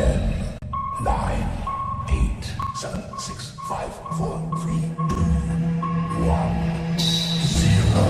[0.00, 0.16] Ten,
[1.04, 1.44] nine,
[2.08, 5.28] eight, seven, six, five, four, three, two,
[6.24, 6.56] one,
[6.96, 8.00] zero.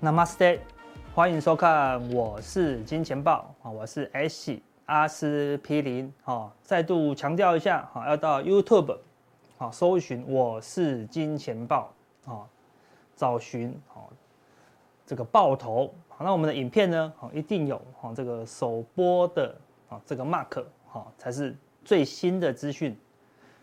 [0.00, 0.58] 那 Namaste，
[1.14, 8.98] 欢迎收看，我是金钱豹啊，我是 S 阿司匹林啊，再度强调一下哈，要到 YouTube
[9.58, 11.92] 啊搜寻我是金钱豹
[12.26, 12.44] 啊，
[13.16, 14.04] 找寻啊
[15.06, 19.56] 这个豹头，好那我们的影片呢好一定有哈这个首播的
[19.88, 22.96] 啊这个 mark 哈才是最新的资讯。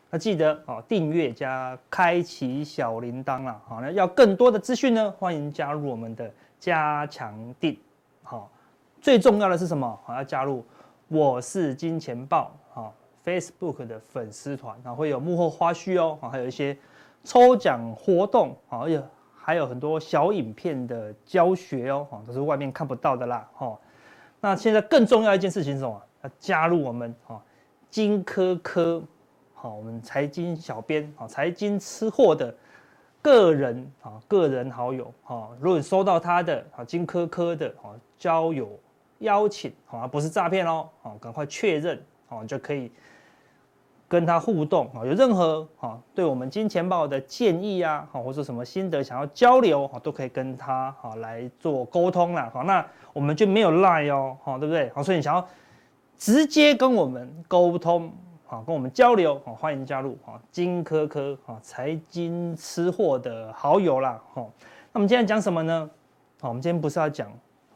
[0.10, 3.62] 那记得啊，订阅加开启小铃铛啦。
[3.66, 7.78] 好，那要更多的资讯呢，欢迎加入我们的加强錠。
[8.22, 8.52] 好，
[9.00, 10.00] 最重要的是什么？
[10.04, 10.66] 好，要加入
[11.14, 12.88] 我是金钱豹啊
[13.26, 16.78] Facebook 的粉丝团啊，会有幕后花絮哦，还有一些
[17.22, 19.04] 抽奖活动啊，而且
[19.36, 23.46] 还有很多小影片的教学哦，都是外面看不到的啦。
[23.54, 23.78] 哈，
[24.40, 26.02] 那现在更重要一件事情是什么？
[26.24, 27.44] 要加入我们啊，
[27.90, 29.04] 金科科。
[29.54, 32.56] 好，我们财经小编啊，财经吃货的
[33.22, 38.80] 个人啊，个人好友啊，如果你收到他的啊金科科的啊交友
[39.22, 42.92] 邀请啊，不是诈骗哦，啊，赶快确认啊，就可以
[44.08, 52.52] 跟他互动啊，有任何啊对我们金钱豹的建议啊，或者什么心得想要交流啊，都可以跟他啊来做沟通啦。
[52.54, 54.92] 好，那我们就没有赖哦，好，对不对？
[54.94, 55.48] 好，所以你想要
[56.18, 58.12] 直接跟我们沟通。
[58.46, 64.52] 好，跟我们交流，好，欢迎加入，好，金科科，好，财经吃货的好友啦，好，
[64.92, 65.90] 那我们今天讲什么呢？
[66.42, 67.32] 好，我们今天不是要讲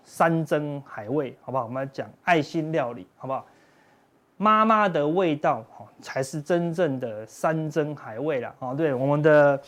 [0.06, 1.66] 山珍海味，好不好？
[1.66, 3.46] 我们来讲爱心料理，好不好？
[4.38, 9.60] 妈妈的味道，好，才是真正的山珍海味啦，好，对，我们的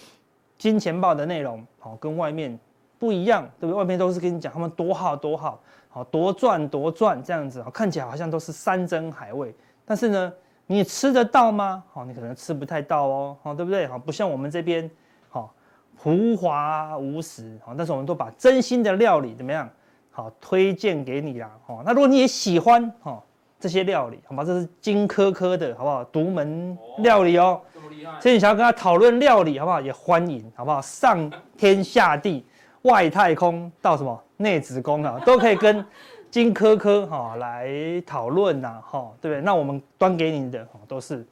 [0.58, 2.58] 金钱豹的内容，好，跟外面
[2.98, 3.78] 不一样，对不对？
[3.78, 5.59] 外面都是跟你讲他们多好多好，
[5.90, 9.53] 好多赚多赚这样子，看起来好像都是山珍海味，
[9.84, 10.34] 但是呢。
[10.70, 11.81] 你吃得到吗？
[11.94, 13.88] 好，你可能吃不太到哦，好，对不对？
[13.88, 14.92] 好，不像我们这边，
[15.30, 15.56] 好，
[15.96, 19.70] 浮华无实，好，但是我们都把真心的料理怎么样？
[20.17, 23.22] 好，推荐给你啦，哦，那如果你也喜欢，哈，
[23.59, 26.03] 这些料理，好吧，这是金科科的，好不好？
[26.05, 29.79] 独门料理哦，这么厉害，所以你想要跟他讨论料理，好不好？
[29.79, 30.81] 也欢迎，好不好？
[30.81, 32.44] 上天下地，
[32.81, 35.85] 外太空到什么内子宫啊，都可以跟。
[36.31, 37.69] 金科科哈来
[38.05, 39.41] 讨论呐哈，对不对？
[39.41, 41.25] 那我们端给你的都是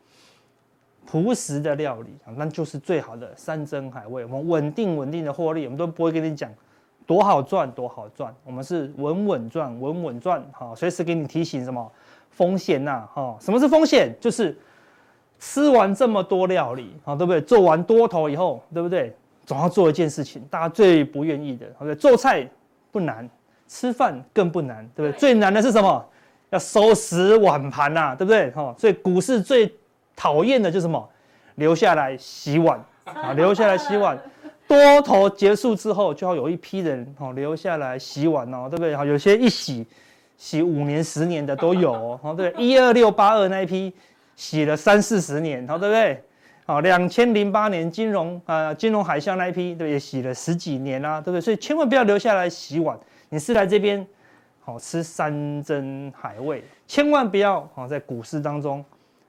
[1.06, 4.23] 朴实的料理啊，那就是最好的山珍海味。
[4.23, 6.50] 我们稳定稳定的获利，我们都不会跟你讲
[7.06, 11.92] 多好赚多好赚，我们是稳稳赚稳稳赚哈，随时给你提醒什么
[12.30, 13.38] 风险呐哈？
[13.40, 14.16] 什么是风险？
[14.20, 14.58] 就是
[15.40, 17.42] 吃完这么多料理啊，对不对？
[17.42, 19.16] 做完多头以后，对不对？
[19.46, 21.96] 总要做一件事情，大家最不愿意的，对不对？
[21.96, 22.48] 做菜
[22.92, 23.30] 不难。
[23.68, 25.20] 吃饭更不难，对不对？
[25.20, 26.06] 最难的是什么？
[26.52, 28.52] 要收拾碗盘呐，对不对？
[28.52, 29.74] 哈，所以股市最
[30.16, 31.10] 讨厌的就是什么？
[31.56, 34.16] 留下来洗碗啊，留下来洗碗。
[34.68, 38.96] 多头结束之后，就要有一批人哦留下来洗碗哦，对不对？
[38.96, 39.86] 好，有些一洗
[40.38, 42.53] 洗五年、十年的都有哦，对？
[42.58, 43.94] 一二六八二那一批
[44.36, 46.24] 洗了三四十年，好，对不对？
[46.66, 51.42] 好，两千零八年金融啊金融海啸那一批，对，也洗了十几年啦，对不对？
[51.42, 52.97] 所以千万不要留下来洗碗。
[53.30, 54.06] 你是来这边
[54.62, 58.84] 好吃山珍海味，千万不要好在股市当中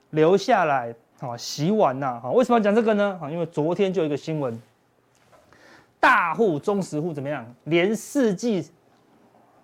[0.09, 2.19] 留下来好洗碗呐！
[2.21, 3.19] 好，为什么要讲这个呢？
[3.29, 4.59] 因为昨天就有一个新闻，
[5.99, 7.45] 大户、中实户怎么样？
[7.65, 8.69] 连四季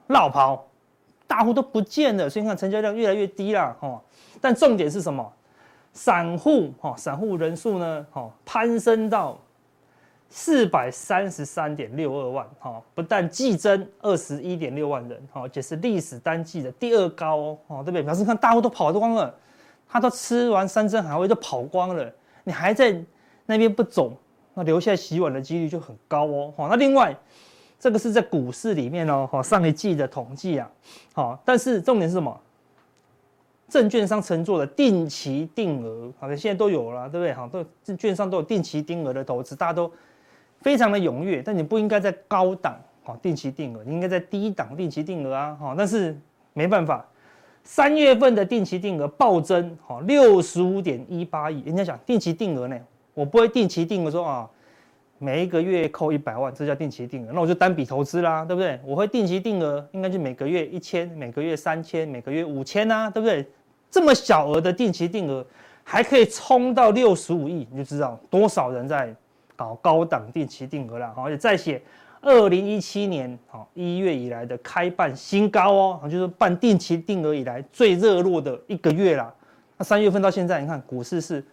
[0.07, 0.67] 落跑，
[1.27, 4.01] 大户都不见了，所以你看成交量越来越低了哈。
[4.41, 5.31] 但重点是什么？
[5.93, 8.05] 散户哈，散户人数呢？
[8.11, 9.38] 哈，攀升到。
[10.35, 18.01] 四百三十三点六二万，哈，不但季增二十一点六万人，哈，而且是历史单季的第二高哦，对不对？
[18.01, 19.31] 表示看大户都跑光了，
[19.88, 22.11] 他都吃完山珍海味都跑光了，
[22.46, 22.99] 你还在
[23.46, 24.11] 那边不走，
[24.53, 27.16] 那留下洗碗的几率就很高哦，好那另外，
[27.79, 30.70] 这个是在股市里面哦，上一季的统计啊，
[31.14, 32.40] 好，但是重点是什么？
[33.70, 37.34] 证券商承做的定期定额，好像，现在都有了，对不对？
[37.34, 39.91] 好，都证券商都有定期定额的投资，大家都。
[40.61, 42.79] 非常的踊跃，但你不应该在高档
[43.22, 46.17] 定期定额，你应该在低档定期定额啊，但是
[46.53, 47.06] 没办法，
[47.66, 51.61] 三月份的定期定额暴增，六十五点一八亿。
[51.64, 52.79] 人家讲定期定额呢，
[53.13, 54.49] 我不会定期定额说啊，
[55.19, 58.79] 每一个月扣一百万，这叫定期定额，那我就单笔投资啦，对不对？
[58.85, 63.47] 我会定期定额，应该就每个月一千，每个月三千，每个月五千啊，对不对？
[63.89, 65.45] 这么小额的定期定额，
[65.83, 69.15] 还可以冲到六十五亿，你就知道多少人在
[69.55, 71.13] 搞高档定期定额了。
[71.15, 71.79] 而且再写
[72.21, 79.31] 二零一七年好一月以来的开办新高哦，就是办定期定额以来最热络的一个月啦。
[79.77, 81.45] 那三月份到现在，你看股市是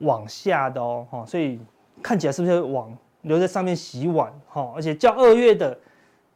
[0.00, 1.58] 往下的哦，所以
[2.02, 4.70] 看起来是不是往留在上面洗碗哈？
[4.76, 5.78] 而且较二月的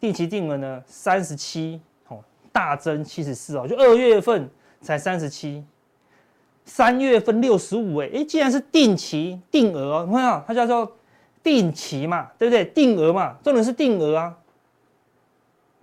[0.01, 2.19] 定期定额呢，三十七哦，
[2.51, 4.49] 大增七十四哦，就二月份
[4.81, 5.65] 才三十七，
[6.65, 10.91] 三月份六十五哎，哎，既然是定期定额，你看啊，它叫做。
[11.45, 12.65] 定期嘛，对不对？
[12.65, 14.35] 定额嘛，重点是定额啊。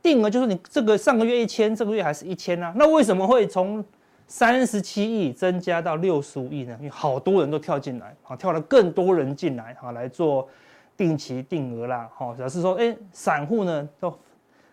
[0.02, 2.74] 定额就是你这个上个月一千，这个月还是一千啊。
[2.76, 3.86] 那为什么会从
[4.32, 6.74] 三十七亿增加到六十五亿呢？
[6.80, 10.48] 因为好多人都跳进来，啊，跳了更多人进来，哈，来做
[10.96, 14.18] 定期定额啦，哈，表示说，哎，散户呢都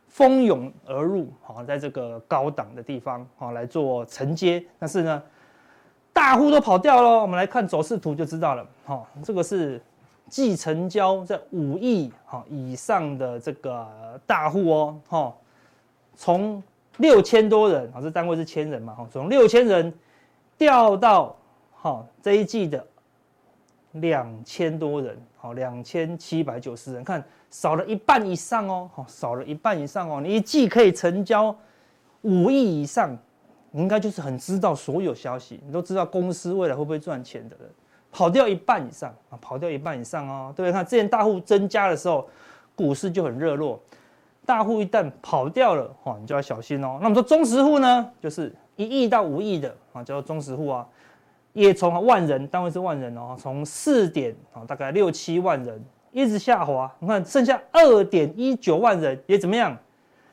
[0.07, 4.65] 蜂拥而入，好，在这个高档的地方，好，来做承接。
[4.79, 5.21] 但是呢，
[6.13, 7.21] 大户都跑掉了。
[7.21, 9.83] 我们来看走势图就知道了，哈，这个是。
[10.31, 13.89] 既成交在五亿哈以上的这个
[14.27, 15.35] 大户哦，哈，
[16.15, 16.63] 从
[16.99, 19.93] 六千多人啊，这单位是千人嘛，哈，从六千人
[20.57, 21.37] 掉到
[21.73, 22.87] 哈这一季的
[23.93, 31.57] 两千多人，好，两千七百九十人，看少了一半以上哦，好，少了一半以上哦，你一季可以成交
[32.23, 33.17] 五亿以上，
[33.71, 37.69] 你应该就是很知道所有消息，你都知道公司未来会不会赚钱的人。
[38.11, 40.73] 跑掉一半以上啊，跑掉一半以上哦，对不对？
[40.73, 42.27] 看之前大户增加的时候，
[42.75, 43.79] 股市就很热络。
[44.49, 46.99] 大户一旦跑掉了，哈，你就要小心哦。
[47.03, 50.89] 那么说中实户呢，就是一亿到五亿的啊，叫做中实户啊，
[51.53, 59.77] 也从万人，单位是万人哦，从四点啊，大概六七万人一直下滑，你看剩下二点一九万人也怎么样，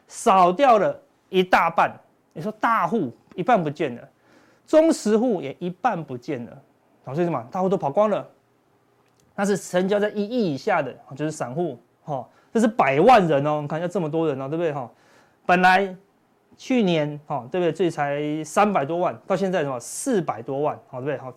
[0.08, 0.98] 少掉了
[1.28, 1.94] 一大半。
[2.32, 4.10] 你说大户一半不见了，
[4.66, 6.58] 中实户也一半不见了。
[7.04, 7.46] 所以什么？
[7.52, 8.26] 大户都跑光了，
[9.36, 14.72] 那是成交在一亿以下的，就是散户，哈，这是百万人哦，你看一下这么多人哦，对不对？
[14.72, 14.90] 哈，
[15.46, 15.94] 本来
[16.56, 17.70] 去年哈，对不对？
[17.74, 21.18] 这才三百多万，到现在什么四百多万，好，对不对？
[21.18, 21.34] 好，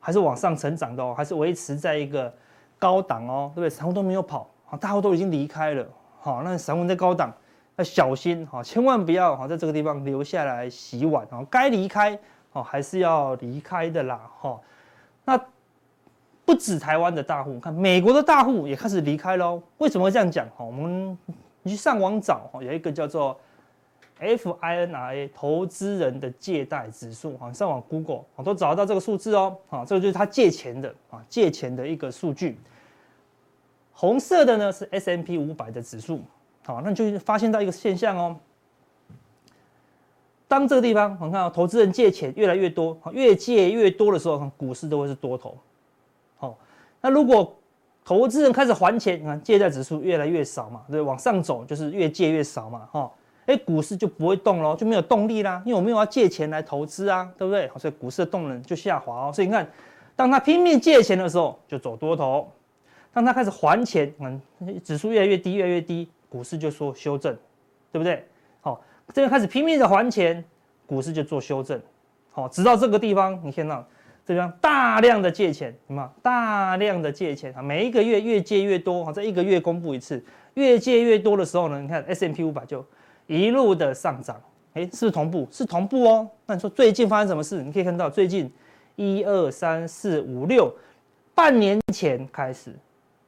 [0.00, 2.34] 还是往上成长的哦，还是维持在一个
[2.76, 3.70] 高档哦，对不对？
[3.70, 5.86] 散户都没有跑，好，大户都已经离开了，
[6.18, 7.32] 好，那散户在高档
[7.76, 12.18] 要小心，哈，千万不要哈在这个地方留下来洗碗哦，该离开
[12.50, 14.58] 哦还是要离开的啦，哈。
[15.24, 15.40] 那
[16.48, 19.62] 不止台湾的大户，看美国的大户也开始离开喽。
[19.76, 20.48] 为什么会这样讲？
[20.56, 21.18] 哈，我们
[21.62, 23.38] 你去上网找，哈，有一个叫做
[24.18, 29.58] FINRA 投资人的借贷指数，哈，上网 Google，都找得到这个数字哦。
[29.68, 32.58] 啊，这个就是他借钱的啊，借钱的一个数据。
[33.92, 36.22] 红色的呢是 S M P 五百的指数，
[36.64, 38.34] 好，那你就发现到一个现象哦。
[40.48, 45.54] 当这个地方，我们看到投资人借钱越来越多，越借越多的时候，股市都会是多头。
[47.00, 47.56] 那如果
[48.04, 53.10] 投资人开始还钱，你看借贷指数越来越少嘛，对，往上走就是越借越少嘛，哈，
[53.46, 57.70] 哎，股市就不会动咯，就没有动力啦，因为我没有要借钱来投资啊，对不对？
[57.76, 59.32] 所以股市的动能就下滑哦。
[59.32, 59.68] 所以你看，
[60.16, 62.50] 当他拼命借钱的时候，就走多头；
[63.12, 64.40] 当他开始还钱，嗯，
[64.82, 67.36] 指数越来越低，越来越低，股市就说修正，
[67.92, 68.26] 对不对？
[68.60, 68.80] 好。
[69.14, 70.44] 这边开始拼命的还钱，
[70.84, 71.80] 股市就做修正，
[72.30, 73.82] 好，直到这个地方，你看到
[74.34, 76.10] 这样大量的借钱，什么？
[76.22, 80.22] 大量的借钱啊，每一个月越借越多，哈，这一个月公布一次，
[80.54, 82.84] 越借越多的时候呢，你看 S M P 五百就
[83.26, 84.40] 一路的上涨，
[84.74, 85.48] 哎，是不是同步？
[85.50, 86.28] 是同步哦。
[86.46, 87.62] 那你说最近发生什么事？
[87.62, 88.52] 你可以看到最近
[88.96, 90.70] 一二三四五六，
[91.34, 92.74] 半年前开始，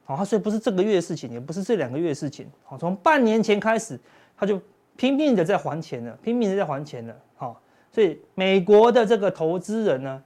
[0.03, 3.99] 好，它所以不是这个月的事情，也不是这两个月的事情，好，从半年前开始，
[4.37, 4.61] 它就。
[4.97, 7.59] 拼命的在还钱了，拼命的在还钱了，好，
[7.91, 10.21] 所以美国的这个投资人呢，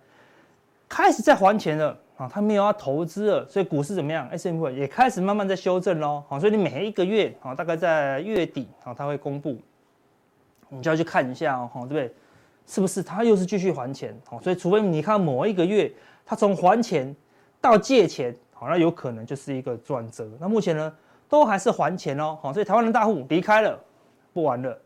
[0.88, 9.58] 开始在还钱了啊，他没有要投资了，所以股市怎么样？S M P 也开始慢慢在修正喽，好，所以你每一个月啊，大概在月底啊，他会公布，
[10.70, 12.14] 你就要去看一下哦，对不对？
[12.68, 14.16] 是不是他又是继续还钱？
[14.28, 15.92] 好，所以除非你看某一个月
[16.26, 17.16] 他从还钱
[17.60, 20.28] 到借钱，好，那有可能就是一个转折。
[20.40, 20.94] 那目前呢，
[21.28, 23.80] 都还是还钱哦，好，所以台湾的大户离开了。
[24.34, 24.78] 不玩了，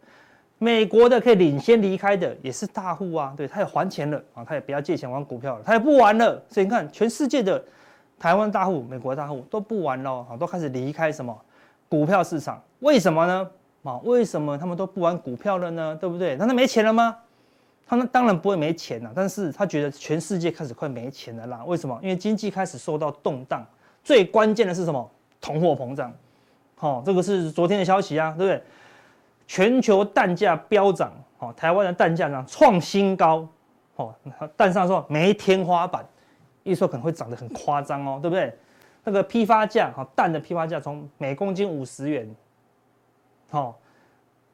[0.62, 6.39] 美国的可以领先离开的也是大户啊，对，他也还钱了啊，他也不要借钱玩股票了，他也不玩了。
[6.50, 7.63] 所以你看，全世界的
[8.20, 11.36] 台湾大户、美国大户都不玩了啊，都开始离开什么
[11.88, 12.62] 股票市场？
[12.82, 13.50] 为什么呢？
[13.84, 15.98] 啊，为什么他们都不玩股票了呢？
[16.00, 16.36] 对不对？
[16.36, 17.16] 那他没钱了吗？
[17.88, 21.63] 他们当然不会没钱了，但是他觉得全世界开始快没钱了啦。
[21.66, 21.98] 为什么？
[22.04, 23.66] 因为经济开始受到动荡，
[24.04, 25.10] 最关键的是什么？
[25.39, 26.13] 通货膨胀。
[26.75, 28.62] 好，这个是昨天的消息啊，对不对？
[29.50, 33.48] 全球蛋价飙涨，哦台湾的蛋价呢创新高，
[33.96, 34.13] 哦，
[34.56, 36.06] 蛋上说没天花板，
[36.62, 38.56] 一说可能会涨得很夸张哦，对不对？
[39.03, 42.29] 那个批发价哈，蛋的批发价从每公斤五十元，
[43.50, 43.74] 哦，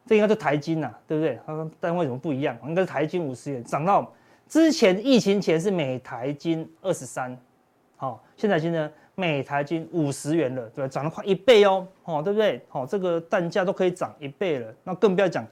[0.06, 1.38] 这应该是台斤呐，对不对？
[1.46, 2.58] 他说蛋为什么不一样？
[2.66, 4.10] 应该是台斤五十元，涨到
[4.48, 7.38] 之前疫情前是每台斤二十三，
[7.98, 10.88] 好，现在现在每台金五十元了，对吧？
[10.88, 12.62] 涨了快一倍哦，哦，对不对？
[12.72, 15.46] 哦，这个蛋价都可以涨一倍了，那更不要讲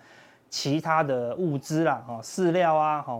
[0.49, 3.17] 其他的物资啦，哈，饲料啊，哈，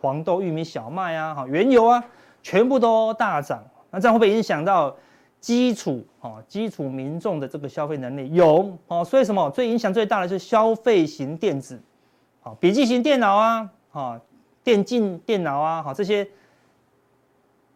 [0.00, 2.02] 黄豆、玉米、小麦啊，哈，原油啊，
[2.42, 3.62] 全部都大涨。
[3.90, 4.96] 那这样会不会影响到
[5.40, 6.42] 基础啊？
[6.48, 11.80] 基础民众的这个消费能力有哦，所以什么最影响最大的就是消费型电子，
[12.40, 14.20] 好，笔记型电脑啊，哦，
[14.62, 16.26] 电竞电脑啊，好，这些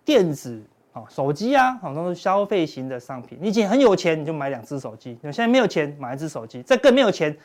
[0.04, 0.62] 电子
[1.08, 3.36] 手机啊，好，都是消费型的商品。
[3.40, 7.36] 你以前很有钱，你就买两只手机；你现在没有钱，买一只手机，再更没有钱，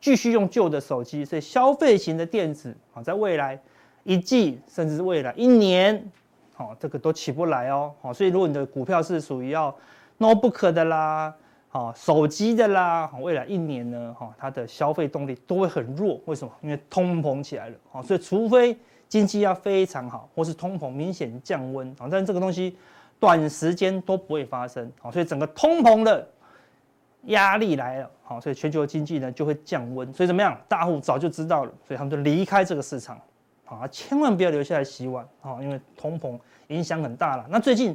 [0.00, 1.24] 继续用旧的手机。
[1.24, 3.58] 所以消费型的电子啊，在未来
[4.04, 6.10] 一季，甚至是未来一年。
[6.54, 7.92] 好，这个都起不来哦。
[8.00, 9.72] 好，所以如果你的股票是属于要
[10.18, 11.32] notebook 的啦，
[11.68, 16.20] 好，手机的啦，好，未来一年呢，哈，它的消费动力都会很弱。
[16.24, 16.52] 为什么？
[16.62, 17.76] 因为通膨起来了。
[17.92, 18.76] 好，所以除非
[19.08, 22.76] 经济要非常好，或是通膨明显降温，啊，但这个东西
[23.20, 24.90] 短时间都不会发生。
[25.00, 26.28] 好，所以整个通膨的
[27.24, 28.10] 压力来了。
[28.22, 30.12] 好，所以全球经济呢就会降温。
[30.12, 30.58] 所以怎么样？
[30.68, 33.18] 大户早就知道了，所以他们就离开这个市场。
[33.64, 35.58] 啊，千万不要留下来洗碗啊！
[35.60, 37.44] 因为通膨影响很大了。
[37.50, 37.94] 那最近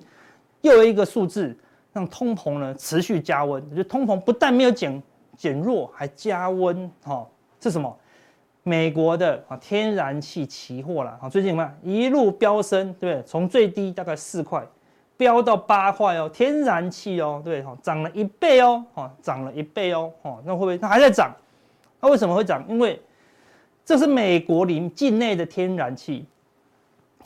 [0.62, 1.58] 又有一个数字
[1.92, 5.02] 让通膨呢持续加温，就通膨不但没有减
[5.36, 6.92] 减弱，还加温。
[7.04, 7.28] 哈，
[7.60, 7.98] 是什么？
[8.62, 11.18] 美国的啊天然气期货了。
[11.20, 11.74] 啊，最近怎么？
[11.82, 13.24] 一路飙升，对不对？
[13.24, 14.64] 从最低大概四块
[15.16, 21.32] 飙到八块哦，天然气哦，对哈，涨了一倍哦，哈，涨了一倍哦，哈，那会不会它还在涨？
[22.00, 22.66] 那为什么会涨？
[22.68, 23.02] 因为
[23.86, 26.26] 这是美国里境内的天然气，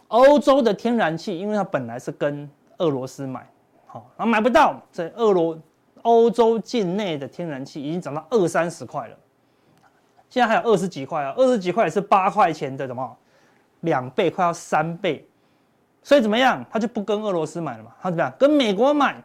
[0.10, 3.48] 欧洲的天然气，因为它本来是跟俄罗斯买，
[3.86, 5.58] 好，然后买不到，在俄罗
[6.04, 9.18] 欧洲境内的天然气已经涨到二三十块了，
[10.30, 13.18] 现在还有二十几块啊，二十几块是八块钱的什么
[13.82, 15.28] 两倍，快要三倍，
[16.08, 19.22] 所以怎么样，他就不跟俄罗斯买了嘛，他怎么样，跟美国买，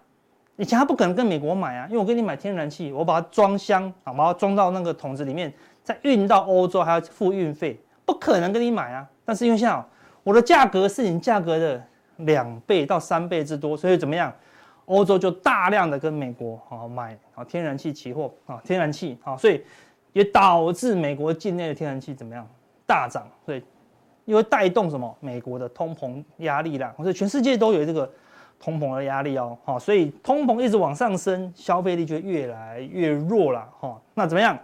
[0.57, 5.55] 以前他不可能跟美国买啊，因为我跟你买天然气，我把它装箱好，把它装到那个桶子里面。
[5.85, 9.09] 再运到欧洲还要付运费，不可能跟你买啊！
[9.25, 9.81] 但是因为现在
[10.25, 11.81] 我的价格是你价格的
[12.17, 14.35] 两倍到三倍之多，所以怎么样？
[14.87, 19.65] 欧洲就大量的跟美国啊买啊天然气期货啊天然气啊，所以
[20.13, 22.45] 也导致美国境内的天然气怎么样
[22.85, 23.25] 大涨？
[23.47, 23.63] 所以
[24.33, 25.15] 因为带动什么？
[25.21, 28.11] 美国的通膨压力啦，所以全世界都有这个
[28.59, 29.55] 通膨的压力哦。
[29.63, 34.01] 好，所以通膨一直往上升，消费力就越来越弱了哈。
[34.15, 34.59] 那怎么样？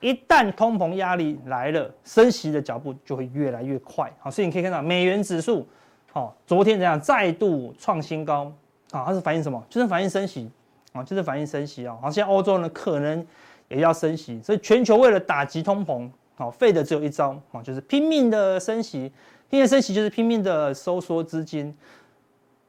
[0.00, 4.12] 一旦通膨压力来了，升息的脚步就会越来越快。
[4.18, 5.66] 好，所以你可以看到美元指数，
[6.12, 8.52] 好，昨天怎样再度创新高
[8.90, 9.04] 啊？
[9.06, 9.64] 它是反映什么？
[9.70, 10.50] 就是反映升息
[10.92, 11.96] 啊，就是反映升息啊。
[12.02, 13.26] 好，现在欧洲呢可能
[13.68, 19.12] 也要升息，所以全球为了打击通膨，好，废的只有一招啊，就是拼命的升息。
[19.50, 21.74] 拼命升息就是拼命的收缩资金。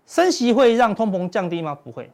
[0.06, 1.74] 升息会让通膨降低吗？
[1.76, 2.10] 不会。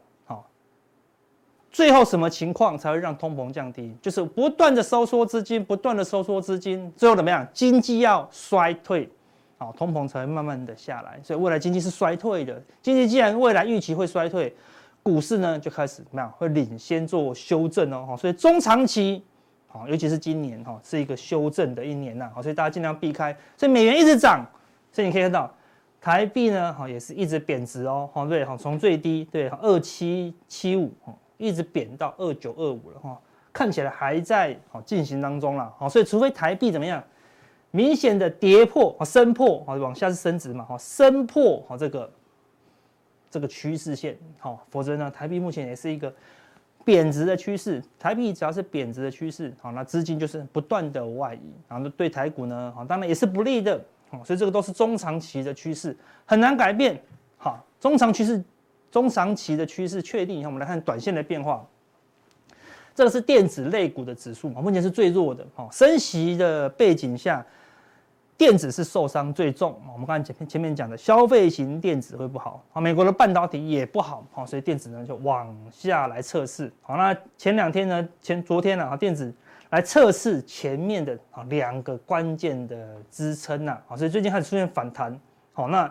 [1.74, 3.96] 最后什么情况才会让通膨降低？
[4.02, 7.48] 就是不断的收缩资金，不断的收缩资金，最后怎么样？
[7.54, 9.10] 经济要衰退，
[9.58, 11.18] 好，通膨才会慢慢的下来。
[11.24, 12.62] 所以未来经济是衰退的。
[12.82, 14.54] 经济既然未来预期会衰退，
[15.02, 16.30] 股市呢就开始怎么样？
[16.32, 18.18] 会领先做修正哦。
[18.20, 19.24] 所以中长期，
[19.72, 22.30] 好，尤其是今年哈，是一个修正的一年呐。
[22.34, 23.36] 好，所以大家尽量避开。
[23.58, 24.46] 所以美元一直涨，
[24.92, 25.52] 所以你可以看到
[26.00, 28.10] 台币呢，好，也是一直贬值哦。
[28.14, 30.92] 好，对，好，从最低对二七七五。
[31.38, 33.20] 一直贬到二九二五了哈，
[33.52, 37.04] 看起来还在好进行当中了，好，所以除非台币怎么样，
[37.72, 42.12] 明显的跌破啊，升破啊，往下是升值嘛，哈，升破好这个
[43.32, 46.14] 这个趋势线，好，否则呢，台币目前也是一个
[46.86, 55.96] 贬值的趋势，台币只要是贬值的趋势，好，那资金就是不断的外移，然后对台股呢，好，当然也是不利的，好，所以这个都是中长期的趋势，
[56.26, 57.02] 很难改变，
[57.38, 58.44] 好，中长趋势。
[58.92, 61.66] 中长期的趋势确定以后，我们来看短线的变化。
[62.94, 65.48] 这个是电子类股的指数嘛，目前是最弱的。
[65.56, 67.46] 哈，升息的背景下，
[68.42, 69.80] 电子是受伤最重。
[69.94, 76.74] 我们刚才前前面讲的消费型电子会不好，啊，美国的半导体也不好，好，所以电子呢就往下来测试。
[76.82, 79.32] 好，那前两天呢，前昨天呢，啊，电子
[79.70, 85.16] 来测试前面的啊两个关键的支撑呐，好，所以最近开始出现反弹。
[85.54, 85.88] 好，那。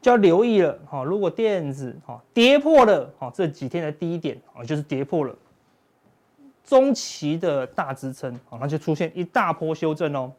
[0.00, 5.34] 就要留意了，哈，如果电子哈跌破了，哈这几天的低点，啊就是跌破了
[6.62, 10.30] 中期的大支撑，好那就出现一大波修正哦。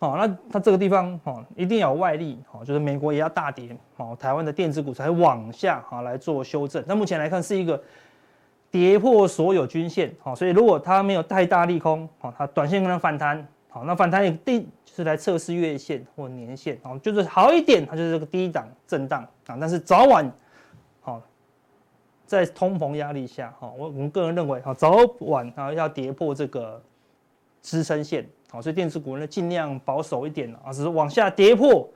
[0.00, 6.84] 哦，那它这个地方哦，一定要有外力哦，就是美国也要大跌哦，台湾的电子股才往下啊来做修正。
[6.86, 7.82] 那目前来看是一个
[8.70, 20.30] 跌破所有均线哦，所以如果它没有太大利空哦，它短线可能反弹好，那反弹一定就是来测试月线或年线哦，就是好一点它就是这个低档震荡啊，但是早晚
[21.00, 21.20] 好
[22.24, 26.80] 在通膨压力下哈，我我们个人认为哈，早晚啊要跌破这个
[27.62, 28.24] 支撑线。
[28.50, 31.86] 好，所以电子股呢，尽量保守一点啊，只是往下跌破，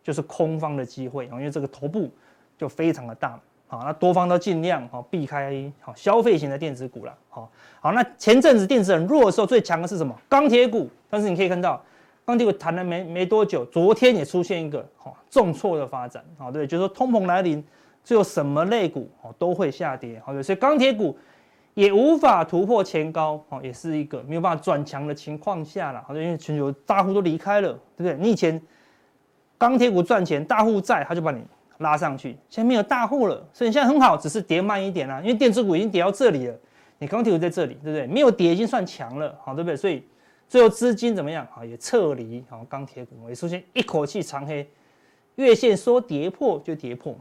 [0.00, 2.08] 就是空方的机会啊，因为这个头部
[2.56, 3.36] 就非常的大，
[3.66, 7.50] 好，那多方都尽量好避开好消费型的电子股了，好，
[7.80, 10.14] 好，那前阵子电子很弱的时候，最强的是什么？
[10.28, 11.82] 钢铁股，但是你可以看到，
[12.24, 17.64] 钢铁股弹了没没多久，昨天也出现一个好重挫的发展，好，对，就是说通膨来临，
[18.04, 21.18] 最后什么类股哦都会下跌，好，所以钢铁股。
[21.78, 28.16] 也无法突破前高，哦，也是一个没有办法转强的情况下了，好像因为全球大户都离开了，对不对？
[28.18, 28.60] 你以前
[29.56, 31.40] 钢铁股赚钱，大户在，他就把你
[31.76, 36.54] 拉上去，现在没有大户了，所以现在很好，只是跌慢一点啦，因为电子股已经跌到这里了，
[36.98, 38.08] 你钢铁股在这里，对不对？
[38.08, 39.76] 没有跌已经算强了，好，对不对？
[39.76, 40.02] 所以
[40.48, 41.46] 最后资金怎么样？
[41.52, 44.68] 好，也撤离，好，钢铁股也出现一口气长黑，
[45.36, 47.14] 月线说跌破就跌破，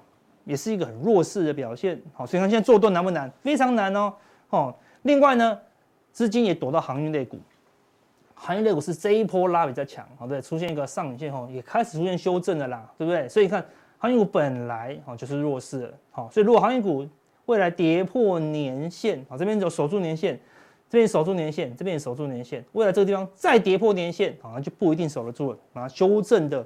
[0.45, 3.31] 也是一个很弱势的表现，好，所以看现在做多难不难？
[3.43, 4.11] 非常难哦。
[4.49, 5.59] 哦，另外呢，
[6.11, 7.37] 资金也躲到航运类股，
[8.33, 13.27] 航运类股是这一波拉比较强，好对，出现一个上影线后，也开始出现修正的啦，对不对？
[13.27, 13.65] 所以你看
[13.97, 17.05] 航运股本来哦就是弱势的，好，所以如果航运股
[17.45, 20.39] 未来跌破年线，好，这边就守住年线，
[20.89, 26.65] 这边守住年线，这边守住年线，未来这个地方再跌破年线，好像就不一定守得住了，然后修正的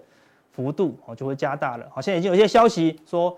[0.52, 3.36] 幅度哦就会加大了，好，现在已经有一些消息说。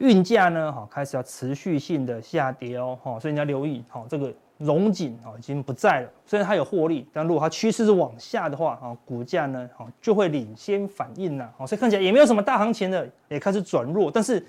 [0.00, 14.42] 运价呢，哈，开始要持续性的下跌哦，哈，所以你要留意，哈，这个荣景啊已经不在了，虽然它有获利，但如果它趋势是往下的话，啊，股价呢，哈，就会领先反应呐，好，所以看起来也没有什么大行情的，也开始转弱，但是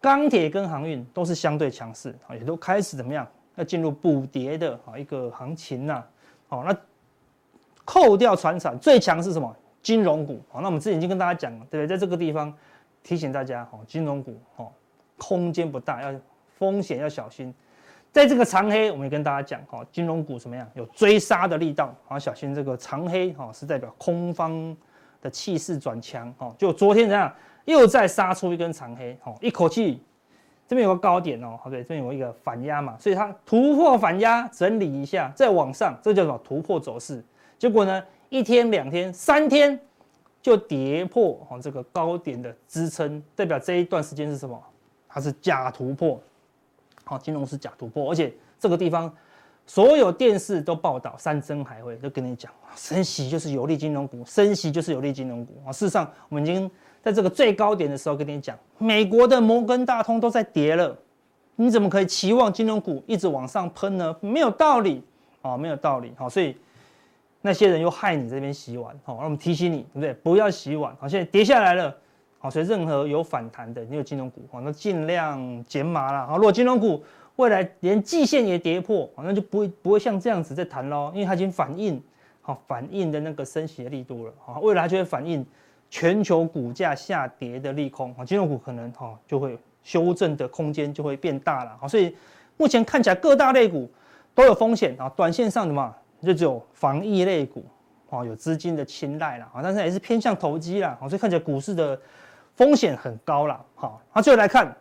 [0.00, 6.02] 钢铁跟航运都是相对强势，啊，也都开始怎么样，要进入补跌的啊一个行情呐，
[6.48, 6.74] 好，那
[7.84, 9.54] 扣掉船产最强是什么？
[9.82, 11.94] 金融股，好，那我们之前已经跟大家讲了，对不对？
[11.94, 12.50] 在这个地方。
[13.02, 14.66] 提醒大家，哈，金融股，哈，
[15.18, 16.20] 空间不大，要
[16.56, 17.52] 风险要小心。
[18.12, 20.68] 在这个长黑，我们也跟大家讲，哈，金融股什么样？
[20.74, 24.76] 有追杀的力道，好，小心这个长黑，哈，是代表空方
[25.20, 26.54] 的气势转强，哈。
[26.58, 27.32] 就昨天这样，
[27.64, 30.02] 又再杀出一根长黑，哈，一口气，
[30.68, 37.24] 这边有个高点哦，好，对，这边有一个反压嘛，所以它突破反压，整理一下，再往上，这叫做突破走势。
[37.58, 39.80] 结果呢，一天、两天、三天。
[40.42, 44.60] 就跌破哦，这个高点的支撑，代表这一段时间是什么？
[45.08, 46.20] 它是假突破，
[47.04, 49.14] 好，金融是假突破，而且这个地方
[49.66, 55.70] 所有电视都报道，山珍海味都跟你讲，升息就是有利金融股，升息就是有利金融股啊。
[55.70, 56.68] 事实上，我们已经
[57.00, 60.98] 在这个最高点的时候跟你讲，美国的摩根大通都在跌了，
[61.54, 64.16] 你怎么可以期望金融股一直往上喷呢？
[64.20, 65.04] 没有道理
[65.40, 66.56] 啊，没有道理，好，所以。
[67.44, 70.14] 那些人又害你这边洗碗，好，那我们提醒你，对不对？
[70.14, 71.92] 不要洗碗，好，现在跌下来了，
[72.38, 77.02] 好，所以任何有反弹的，你有金融股，好，那尽量减码了，好，如果金融股
[77.34, 82.00] 未来连季线也跌破，好，那就不会不会像这样子在弹喽，因为它已经反映，
[82.40, 85.44] 好，反映的那个升息的力度了，好，未来就会反映
[85.90, 92.14] 全球股价下跌的利空，好，金融股可能哈就会修正的空间就会变大了，好，所以
[92.56, 93.90] 目前看起来各大类股
[94.32, 95.92] 都有风险啊，短线上的嘛。
[96.26, 97.64] 就只有防疫类股，
[98.10, 101.98] 哦，有资金的青睐啦，但是也是偏向投机啦，所以看起来股市的
[102.54, 104.72] 风险很高啦，好，那最后来看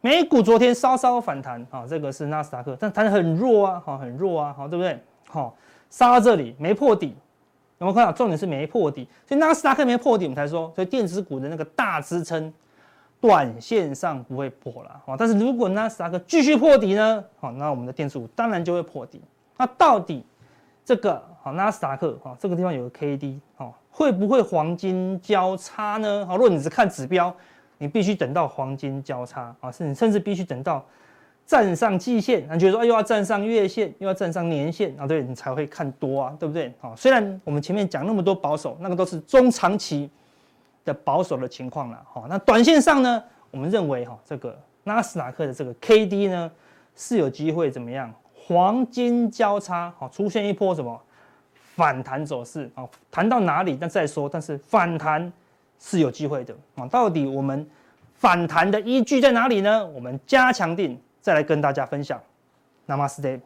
[0.00, 4.98] 美股昨天稍稍反弹，啊，这个是纳斯达克，但弹得很弱啊，好，很弱啊，好，对不对？
[5.28, 5.56] 好，
[5.90, 7.14] 杀到这里没破底，
[7.78, 8.12] 有没有看到？
[8.12, 12.52] 重点是没破底，所以纳斯达克没破底，我们才说，所以电子股的那个大支撑，
[13.20, 19.20] 短线上不会破了，啊，但是如果纳斯达克继续破底呢，好，那我们的电子股当然就会破底，
[19.56, 20.24] 那到底？
[20.84, 26.26] 这个好，纳斯达克哈，这个地方有个 K D 哈，会不会黄金交叉呢？
[26.26, 27.34] 好，如果你只看指标，
[27.78, 30.84] 你必须等到黄金交叉啊，甚甚至必须等到
[31.46, 36.72] 站上季线，你觉得说又要站上月线，又要站上年线啊，对，你才会看多啊，对不对？
[36.80, 40.10] 好，虽然我们前面讲那么多保守，那个都是中长期
[40.84, 46.50] 的保守的情况了，好，那短线上呢，我们认为哈，这个纳斯达克的这个 K D 呢
[46.94, 48.12] 是有机会怎么样？
[48.46, 51.00] 黄金交叉，好，出现一波什么
[51.74, 52.86] 反弹走势啊？
[53.10, 53.78] 弹到哪里？
[53.80, 54.28] 那再说。
[54.28, 55.32] 但是反弹
[55.78, 56.86] 是有机会的啊！
[56.88, 57.66] 到底我们
[58.14, 59.86] 反弹的依据在哪里呢？
[59.86, 62.20] 我们加强定再来跟大家分享。
[62.86, 63.40] Namaste。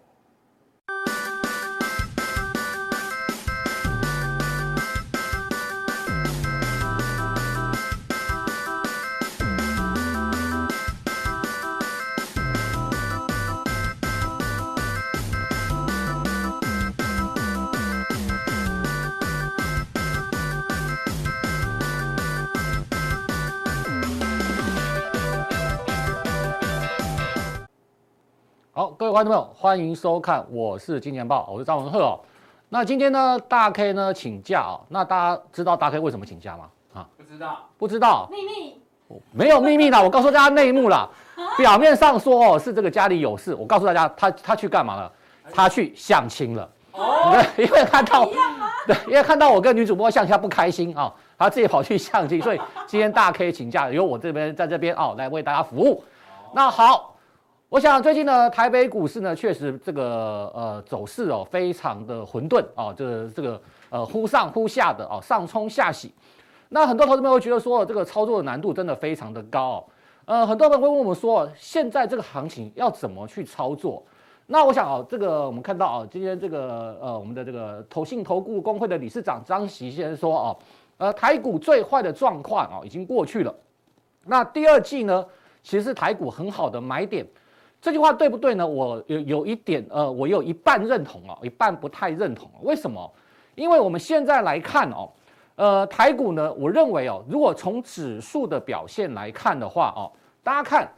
[29.18, 32.20] 观众朋友，欢迎收看，我是金钱豹，我是张文鹤哦。
[32.68, 34.78] 那今天呢，大 K 呢请假哦。
[34.88, 36.66] 那大家知道大 K 为什么请假吗？
[36.94, 38.80] 啊，不知道，不知道，秘密，
[39.32, 41.08] 没有秘密啦，我告诉大家内幕啦。
[41.56, 45.12] 表面上说哦是这个家里有事，我告诉大家，他他去干嘛了？
[45.52, 46.70] 他去相亲了。
[46.92, 48.24] 哦，对，因为看到，
[48.86, 56.04] 对，因为看到我跟女主播相亲，他不开心啊，他自己跑去相亲，所以今天大 K 请假，由我这边在这边哦来为大家服务。
[56.54, 57.16] 那好。
[57.70, 66.10] 我想最近呢，台北股市呢，确实这个呃走势哦，非常的混沌啊，这个这个呃忽上忽下的哦，上冲下洗。
[66.70, 69.84] 那很多投资朋友会觉得说，这个操作的难度真的非常的高哦。
[70.24, 74.02] 呃，很多人会问我们说，现在这个行情要怎么去操作？
[74.46, 80.58] 那我想哦，这个我们看到哦，今天这个呃我们的这个投信投顾公会的理事长张锡先生说哦，
[80.96, 83.54] 呃台股最坏的状况哦已经过去了。
[84.24, 85.22] 那第二季呢，
[85.62, 87.26] 其实是台股很好的买点。
[87.80, 88.66] 这句话对不对呢？
[88.66, 92.50] 我有有一点，呃，我有一半认同啊，一半不太认同。
[92.62, 93.08] 为什么？
[93.54, 95.08] 因为我们现在来看哦，
[95.54, 100.10] 呃，台股呢，我认为哦，如果从指数的表现来看的话哦，
[100.42, 100.88] 大家看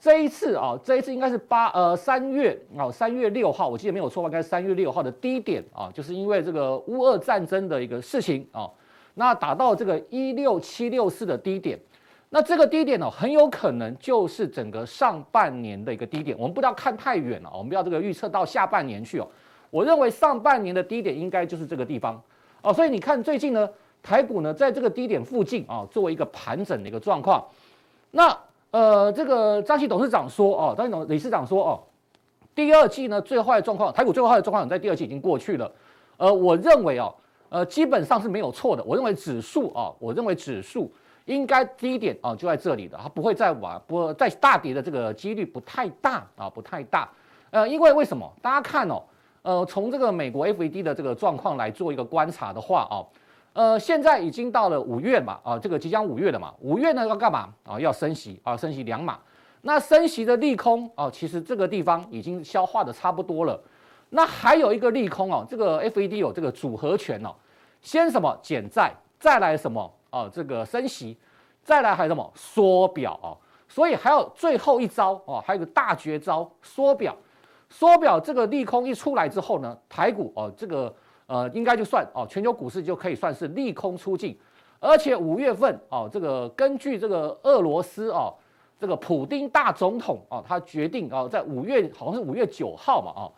[0.00, 4.28] 这一次啊，这一次应该是八呃三月哦，三月六号，我记得没有错吧？
[4.28, 8.70] 应该是三月六号的低点啊，就是因为这个乌俄战争的一个事情啊，
[9.12, 11.78] 那打到这个一六七六四的低点。
[12.34, 16.36] 那这个低点呢，很有可能就是整个上半年的一个低点。
[16.36, 19.28] 我们不要看太远了，我们不要这个预测到下半年去哦。
[19.70, 22.20] 我认为上半年的低点应该就是这个地方
[22.60, 22.72] 哦。
[22.74, 23.70] 所以你看最近呢，
[24.02, 27.46] 台股呢在这个低点附近啊，作为一个盘整的一个状况。
[28.10, 28.36] 那
[28.72, 31.78] 呃，这个张锡董事长说哦，张锡董理事长说哦，
[32.52, 35.70] 第二季呢最坏的状况，台股最坏的状况在第二季已经过去了。
[36.16, 37.14] 呃，我认为哦，
[37.50, 38.82] 呃，基本上是没有错的。
[38.82, 40.92] 我认为指数啊，我认为指数。
[41.26, 47.08] 应该低点啊就在这里的，它不会再往不再大跌的这个几率不太大啊，不太大。
[47.50, 48.30] 呃，因为为什么？
[48.42, 49.02] 大家看哦，
[49.42, 52.96] 呃，从这个美国 FED 的这个状况来做一个观察的话啊，
[53.52, 57.78] 呃，现在已经到了五月嘛啊，这个即将五月了嘛，五月呢要干嘛啊？
[57.80, 59.18] 要升息啊，升息两码。
[59.62, 63.58] 那升息的利空啊，其实这个地方已经消化的差不多了。
[64.10, 67.34] 那还有一个利空哦，这个 FED 有这个组合拳哦，
[67.80, 69.90] 先什么减债，再来什么？
[70.14, 71.18] 哦，这个升息，
[71.64, 73.34] 再来还有什么缩表啊？
[73.66, 77.16] 所以还有最后一招哦，还有个大绝招缩表。
[77.68, 80.94] 缩表这个利空一出来之后呢，台股哦，这个
[81.26, 84.38] 呃应该就算哦，全球股市就可以算是利空出尽。
[84.78, 88.32] 而且五月份哦，这个根据这个俄罗斯哦，
[88.78, 93.32] 这个普丁大总统哦，他决定哦，在五月好像是五月九号嘛哦，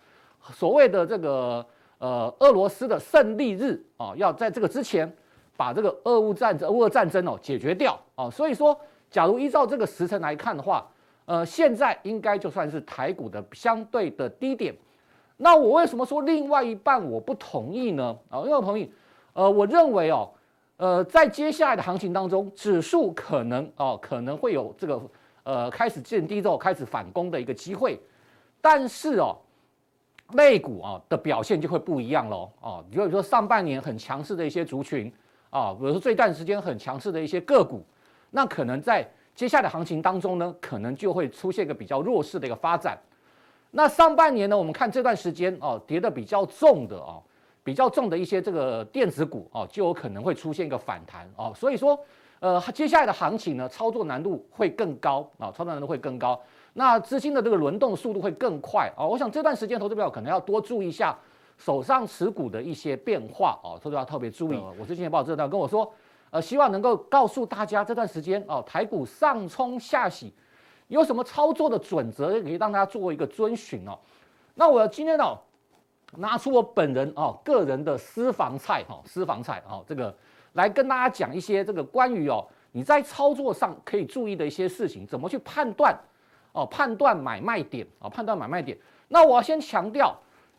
[0.53, 1.65] 所谓的这个
[1.97, 5.11] 呃俄罗斯的胜利日哦，要在这个之前。
[5.57, 8.79] 把这个俄乌战争、乌战争哦解决掉哦，所以说，
[9.11, 10.87] 假如依照这个时辰来看的话，
[11.25, 14.75] 呃，现在应该就算是台股的相对的低点。
[15.39, 18.17] 那我为什么说另外一半我不同意呢？
[18.29, 18.93] 啊，因为我同意，
[19.33, 20.29] 呃，我认为哦，
[20.77, 25.01] 呃，在接下来的行情当中，指数可能哦可能会有这个
[25.43, 28.01] 呃开始见低之后开始反攻的一个机会，
[28.61, 29.37] 但是哦，
[30.35, 35.13] 类股啊的表现就会不一样喽哦，比如说上半年很强势的一些族群。
[35.51, 37.85] 啊，比如说这段时间很强势的一些个股，
[38.31, 42.99] 那可能在接下来的行情当中呢，可能就会出现一个比较弱势的一个发展。
[43.71, 47.23] 那上半年呢，我们看这段时间哦，跌得比较重的哦，
[47.63, 51.53] 比较重的一些这个电子股哦，就有可能会出现一个反弹哦。
[51.55, 51.99] 所以说，
[52.41, 56.41] 呃，接下来的行情呢，操作难度会更高啊，操作难度会更高。
[56.73, 59.05] 那资金的这个轮动速度会更快啊。
[59.07, 61.17] 我想这段时间投资朋友可能要多注意一下。
[61.57, 64.63] 手上持股的一些变化哦，所以要特别注意。
[64.79, 65.91] 我最近也报这段跟我说，
[66.31, 70.35] 呃，希望能够告诉大家这段时间哦，台股上冲下洗，
[70.89, 73.99] 有什么操作的准则可以让大家做一个遵循哦。
[74.55, 75.39] 那我今天哦，
[76.19, 80.15] 拿出我本人哦个人的私房菜哈，私房菜哦，这个
[80.53, 85.99] 来跟大家讲一些这个关于哦你在操作上可以注意的一些事情，怎么去判断
[86.53, 88.77] 哦，判断买卖点啊，判断买卖点。
[89.09, 90.15] 那我要先强调。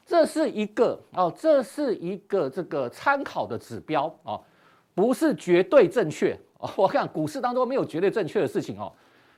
[0.08, 4.42] 这是一个哦，这是一个这个参考的指标哦，
[4.96, 6.70] 不是绝对正确哦。
[6.78, 8.90] 我看股市当中没有绝对正确的事情哦，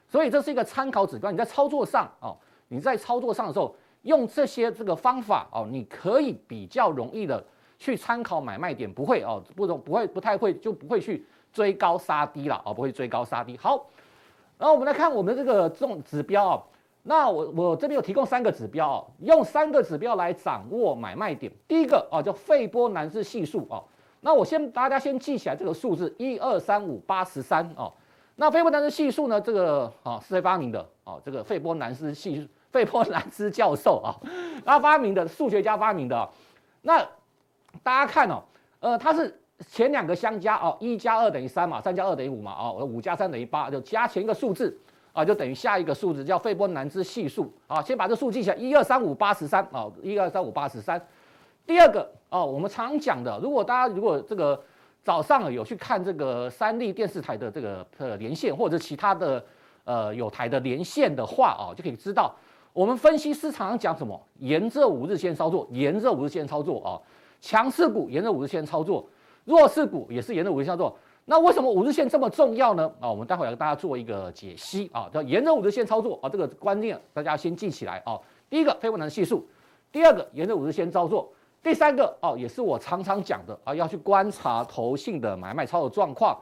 [0.07, 1.31] 所以这是一个参考指标。
[1.31, 7.43] 你在操作上哦，你在操作上的时候用这些这个方法哦，你可以比较容易的
[7.79, 13.57] 去参考买卖点，不会哦，不容不会不太会就不会去追高杀低了哦，不会追高杀低。
[13.57, 13.87] 好，
[14.59, 16.63] 然后我们来看我们这个这种指标啊。
[17.03, 21.51] 那我我这边有提供三个指标哦，用三个指标来掌握买卖点。
[21.67, 23.83] 第一个哦叫费波南氏系数哦，
[24.21, 27.91] 那我先大家先记起来这个数字一二三五八十三哦。
[28.35, 31.19] 那费波南氏系数呢，这个啊是谁发明的哦？
[31.23, 34.15] 这个费波南氏系数费波南斯教授啊，
[34.65, 36.29] 他发明的数学家发明的、
[36.83, 36.99] 那
[37.81, 38.43] 大家看哦，
[38.79, 44.77] 呃，它是前两个相加哦，一加二等于三嘛，三加二等于五嘛，哦，五加三等于八，就加前一个数字
[45.11, 47.81] 啊，就等于下一个数字，叫费波南兹系数啊。
[47.81, 51.01] 先把这数记起来，一二三五八十三啊，一二三五八十三。
[51.65, 54.59] 第二个哦，我们常讲的，如果大家如果这个
[55.03, 59.43] 早上有去看这个三立电视台的这个呃连线，或者其他的
[59.83, 62.33] 呃有台的连线的话啊，就可以知道。
[62.71, 64.19] 我们分析师常常讲什么？
[64.37, 67.01] 沿着五日线操作，沿着五日线操作啊！
[67.41, 69.05] 强势股沿着五日线操作，
[69.45, 70.97] 弱势股也是沿着五日线操作。
[71.29, 72.91] 那为什么五日线这么重要呢？
[72.99, 78.19] 啊，我们待会儿要跟大家做一个解析啊，叫沿着五日线操作啊，这个观念大家先记起来啊。
[78.49, 79.37] 第一个，费波那系数；
[79.91, 86.35] 第二个，沿着五日线操作；第三个，哦，也是我常常讲的啊，要去观察投信的买卖操作状况。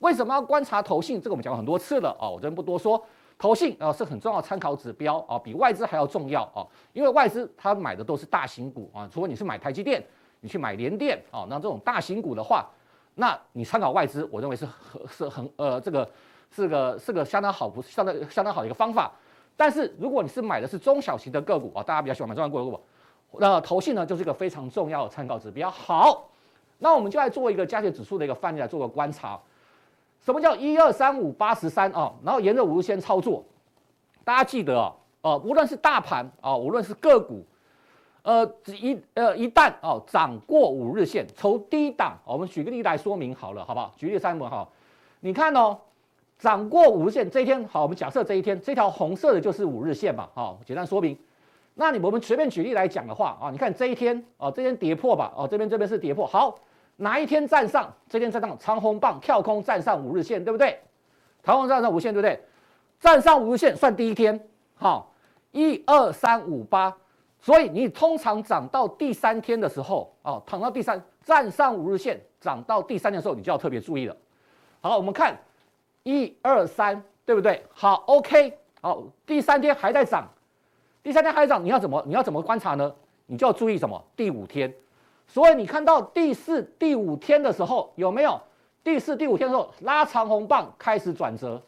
[0.00, 1.18] 为什么要观察投信？
[1.18, 3.02] 这个我们讲过很多次了啊，我这边不多说。
[3.38, 6.60] 投信啊是很重要参考指标啊，比外资还要重要啊，
[6.92, 10.04] 因为外资它买的都是大型股啊，除非你是买台积电，
[10.40, 12.68] 你去买联电啊，那这种大型股的话，
[13.14, 14.66] 那你参考外资，我认为是
[15.08, 16.10] 是很呃这个
[16.50, 19.12] 是个是个相当好不相当相当好的一个方法。
[19.56, 22.80] 但是如果你是买的是中小型的个股啊，大家比较喜欢买中小型个股，
[23.38, 25.70] 那投信呢就是一个非常重要的参考指标。
[25.70, 26.28] 好，
[26.78, 29.38] 那我们就来做一个加权指数的一个范例来做个观察。
[30.24, 32.12] 什么叫一二三五八十三啊？
[32.24, 33.44] 然后沿着五日线操作，
[34.24, 37.44] 大家记得啊，呃，无论是大盘啊，无论是个股，
[38.24, 43.92] 呃，一呃一旦哦涨过五日线，从低档，我们举个例来说明好了，好不好？
[43.96, 44.66] 举例三模哈，
[45.20, 45.78] 你看哦，
[46.38, 51.16] 涨过五日线这一天，好，我们假设这一天这条红色的就是五日线嘛，好，简单说明。
[51.74, 56.58] 那你我们随便举例来讲的话啊，你看这一天哦，这边跌破吧，哦，这边这边是跌破，好。
[56.96, 57.92] 哪一天站上？
[58.08, 60.78] 这天站上长红棒跳空站上五日线，对不对？
[61.42, 62.40] 长红站上五日线，对不对？
[63.00, 64.40] 站上五日线算第一天，
[64.76, 65.12] 好，
[65.50, 66.96] 一二三五八。
[67.44, 74.16] 所以你通常涨到第三天的时候，哦，涨到第三站上五日线，涨到第三天的时候，你就要特别注意了。
[74.80, 75.38] 好，我们看
[76.04, 77.62] 一二三，对不对？
[77.70, 80.26] 好，OK，好，第三天还在涨，
[81.02, 82.90] 第三天还在涨，你要怎么你要怎么观察呢？
[83.26, 84.02] 你就要注意什么？
[84.16, 84.74] 第五天。
[85.26, 88.40] 所以你看到第四、第五天的时候，有没有
[88.82, 91.62] 第四、第五天的时候拉长红棒开始转折，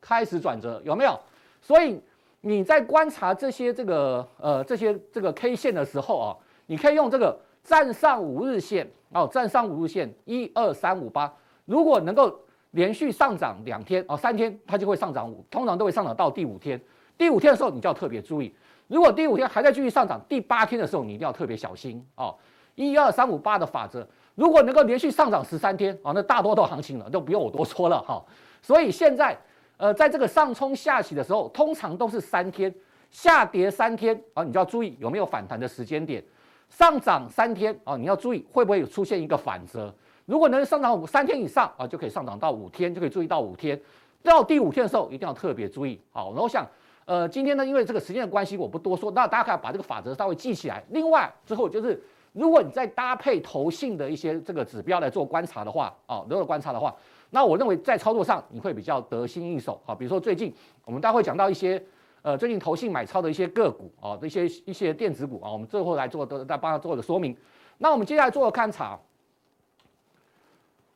[0.00, 1.16] 开始转折有没有？
[1.60, 2.02] 所以
[2.42, 11.32] 你在观察这些这个呃这些这个 K 线的时候啊，你可以用这个站上五日线哦，站上五日线一二三五八，
[11.64, 12.36] 如果能够
[12.72, 16.80] 连续上涨两天哦三天，它就会上涨五，通常都会上涨到第五天。
[17.16, 18.52] 第五天的时候你就要特别注意，
[18.88, 22.34] 如果第五天还在继续上涨，第八天的时候你一定要特别小心哦。
[22.74, 28.24] 一二三五八的法则，如果能够连续上涨十三天啊，那大多头行情了，就不用我多说了哈。
[28.62, 29.38] 所以现在，
[29.82, 32.72] 呃，在这个上冲下洗的时候，通常都是三天
[33.10, 36.22] 下跌三天啊，你就要注意有没有反弹的时间点。
[36.68, 39.92] 上涨三天啊，你要注意会不会有出现一个反折。
[40.24, 43.76] 如果能上涨五三天以上啊，就可以上涨到五天，就可以注意到五天。
[44.22, 46.00] 到第五天的时候，一定要特别注意。
[46.12, 46.64] 好，然后我想，
[47.04, 50.80] 呃，今天呢，因为这个时间的关系，我不多说，那大家可以把这个法则稍微记起来。
[50.90, 52.00] 另外，之后就是。
[52.34, 56.96] 如果你再搭配投信的一些这个指标来做观察的话，啊，如果观察的话，
[57.34, 59.94] 那我认为在操作上你会比较得心应手啊。
[59.94, 61.82] 比如说最近我们待会讲到一些，
[62.20, 67.34] 呃，最近投信买超的一些个股啊，一些一些电子股啊，我们最后来做的再帮他做个说明。
[67.78, 68.98] 那我们接下来做个观察。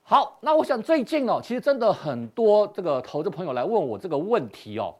[0.02, 4.94] 好，那我想最近哦，其实真的很多这个投资朋友来问我这个问题哦，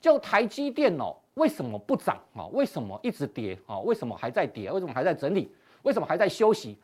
[0.00, 2.44] 就台积电哦，为什么不涨啊？
[2.52, 3.78] 为什么一直跌啊？
[3.78, 4.70] 为什么还在跌？
[4.72, 5.48] 为什么还在整理？
[5.82, 6.76] 为什么还在休息？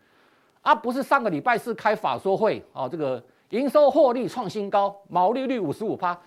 [0.63, 6.19] 啊，不是上个礼拜四开法说会啊，这个营收获利创新高，毛利率五十五趴，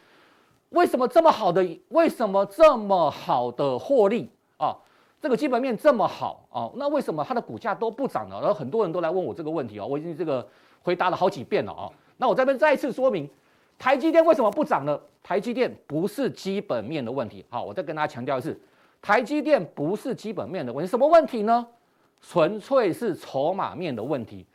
[0.69, 1.63] 为什么这么好的？
[1.89, 4.75] 为什么这么好的获利啊？
[5.21, 6.71] 这个基本面这么好啊？
[6.75, 8.39] 那为什么它的股价都不涨了？
[8.39, 10.47] 然后很多人都来问我这个问题啊，我已经这个
[10.81, 11.87] 回答了好几遍了啊。
[12.17, 13.29] 那我这边再一次说明，
[13.77, 14.99] 台积电为什么不涨呢？
[15.21, 17.45] 台积电不是基本面的问题。
[17.49, 18.59] 好，我再跟大家强调一次，
[18.99, 21.67] 台积电不是基本面的问题，什么问题呢？
[22.19, 24.45] 纯粹是筹码面的问题。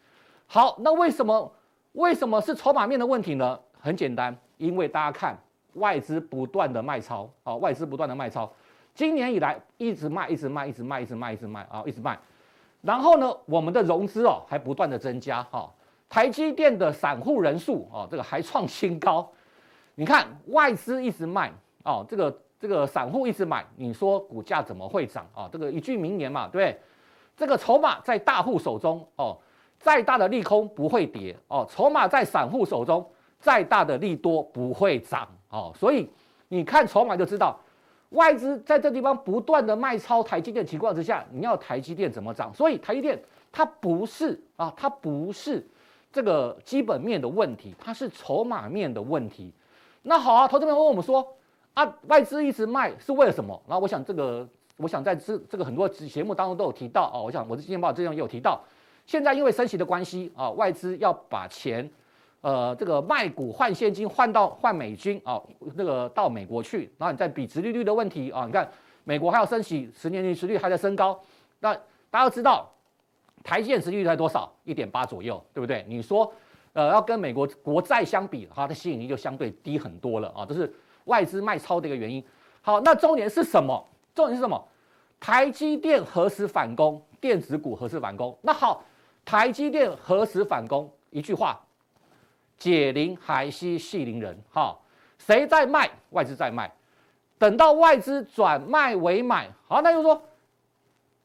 [0.49, 1.53] 好，那为什么
[1.97, 3.59] 为什么是筹码面的问题呢？
[3.81, 5.37] 很简单，因为大家看
[5.75, 8.51] 外资不断的卖超啊，外资不断的卖超，
[8.95, 12.19] 今年以来一直卖，一直卖，一直卖，一直卖，一直卖啊，一直卖。
[12.83, 15.73] 然后呢，我们的融资哦还不断的增加哈，
[16.07, 19.27] 台积电的散户人数啊，这个还创新高。
[19.95, 21.51] 你看外资一直卖
[21.83, 25.49] 哦，这个这个散户一直买，你说股价怎么会涨啊？
[25.51, 26.79] 这个一句名言嘛，对？
[27.35, 29.39] 这个筹码在大户手中哦，
[29.79, 33.09] 再大的利空不会跌哦；筹码在散户手中，
[33.39, 35.73] 再大的利多不会涨哦。
[35.75, 36.11] 所以
[36.49, 37.59] 你看筹码就知道，
[38.11, 42.53] 外资在这地方不断的卖超台积电情况之下，你要台积电怎么涨？
[42.55, 43.21] 所以台积电
[43.53, 45.67] 它不是啊，它不是
[46.13, 49.53] 这个基本面的问题，它是筹码面的问题。
[50.03, 51.27] 那好啊，投资朋友问我们说
[51.75, 53.61] 啊，外资一直卖是为了什么？
[53.67, 58.63] 然后我想这个，我想在这这个很多节目当中都有提到啊，我想我的今天报之前也有提到，
[59.07, 61.89] 现在因为升息的关系啊，外资要把钱。
[62.43, 65.43] 呃，这个卖股换现金换到换美金啊，
[65.75, 68.71] 那个到美国去，然后你再比殖利率的问题啊，你看
[69.03, 71.19] 美国还要升息，十年期殖利率还在升高，
[71.59, 71.75] 那
[72.09, 72.71] 大家都知道
[73.43, 74.53] 台积电殖利率在多少？
[74.63, 75.85] 一点八左右，对不对？
[75.89, 76.33] 你说
[76.73, 80.73] 呃要跟美国国债相比，它的吸引力就相对低很多了啊，这是
[81.07, 82.23] 外资卖超的一个原因。
[82.61, 83.85] 好，那重点是什么？
[84.15, 84.63] 重点是什么？
[85.19, 87.03] 台积电何时反攻？
[87.21, 88.39] 电子股何时反攻？
[88.43, 88.85] 那好，
[89.27, 90.91] 台积电何时反攻？
[91.11, 91.61] 一句话。
[92.57, 94.75] 解铃还须系铃人，哈，
[95.19, 95.91] 谁在卖？
[96.09, 96.73] 外资在卖。
[97.37, 100.23] 等到外资转卖为买，好，那就说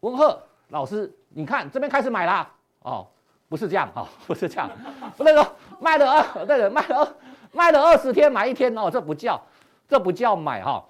[0.02, 0.38] 文赫
[0.68, 3.08] 老师，你看这边开始买啦，哦，
[3.48, 4.70] 不是这样，哈， 不是这样，
[5.16, 7.16] 不能说卖了二，对的，卖了二，
[7.54, 9.42] 卖了二十天买一天哦，这不叫，
[9.88, 10.84] 这不叫买哈。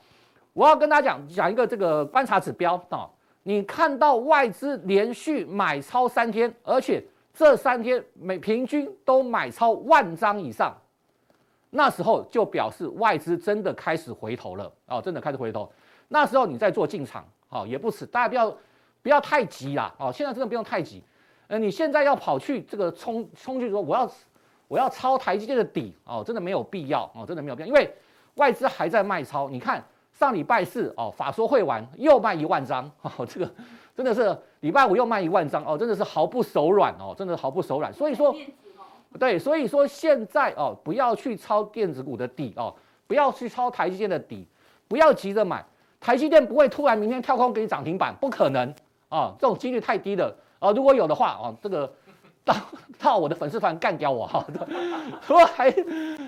[0.53, 3.07] 我要跟大家讲讲一个这个观察指标啊，
[3.43, 7.03] 你看到外资连续买超三天，而且。
[7.33, 10.75] 这三天每平均都买超万张以上，
[11.69, 15.71] 那时候就表示外资真的开始回头了哦，真的开始回头。
[16.09, 18.57] 那时候你再做进场，好也不迟，大家不要
[19.01, 20.11] 不要太急啦哦。
[20.13, 21.01] 现在真的不用太急，
[21.47, 24.11] 呃，你现在要跑去这个冲冲去说我要
[24.67, 27.95] 我要抄台积电的底哦，真的没有必要哦，真的没有必要，因为
[28.35, 29.49] 外资还在卖超。
[29.49, 29.81] 你看
[30.21, 33.51] 上礼拜四哦，法说会完又卖一万张 哦，这个。
[33.93, 37.91] 真的是礼拜五又卖一万张哦，真的是毫不手软哦，真的毫不手软。
[37.91, 38.35] 所以说，
[39.19, 42.71] 对，所以说现在哦，不要去抄电子股的底哦，
[43.07, 44.47] 不要去抄台积电的底，
[44.87, 45.65] 不要急着买。
[45.99, 48.71] 台积电不会突然明天跳空给你涨停板，不可能
[49.09, 50.71] 啊，这种几率太低了啊。
[50.71, 51.91] 如果有的话哦，这个
[52.99, 54.45] 到我的粉丝团干掉我哈。
[55.27, 55.71] 如果台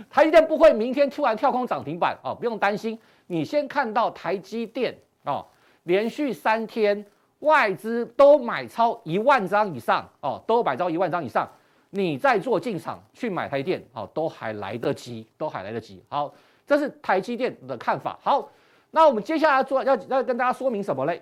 [0.09, 2.99] 台积电不会明天突然跳空涨停板哦，不用担心。
[3.27, 5.45] 你先看到台积电哦，
[5.83, 7.05] 连续三天。
[7.39, 11.45] 外资都买超一万张以上哦，都买超一万张以上，
[11.89, 16.01] 你再做进场去买台电哦，都还来得及，都还来得及。
[16.07, 16.33] 好，
[16.65, 18.17] 这是台积电的看法。
[18.23, 18.49] 好，
[18.91, 21.21] 那我们接下来做要要跟大家说明什么嘞？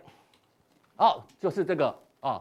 [0.98, 2.40] 哦，就是这个哦，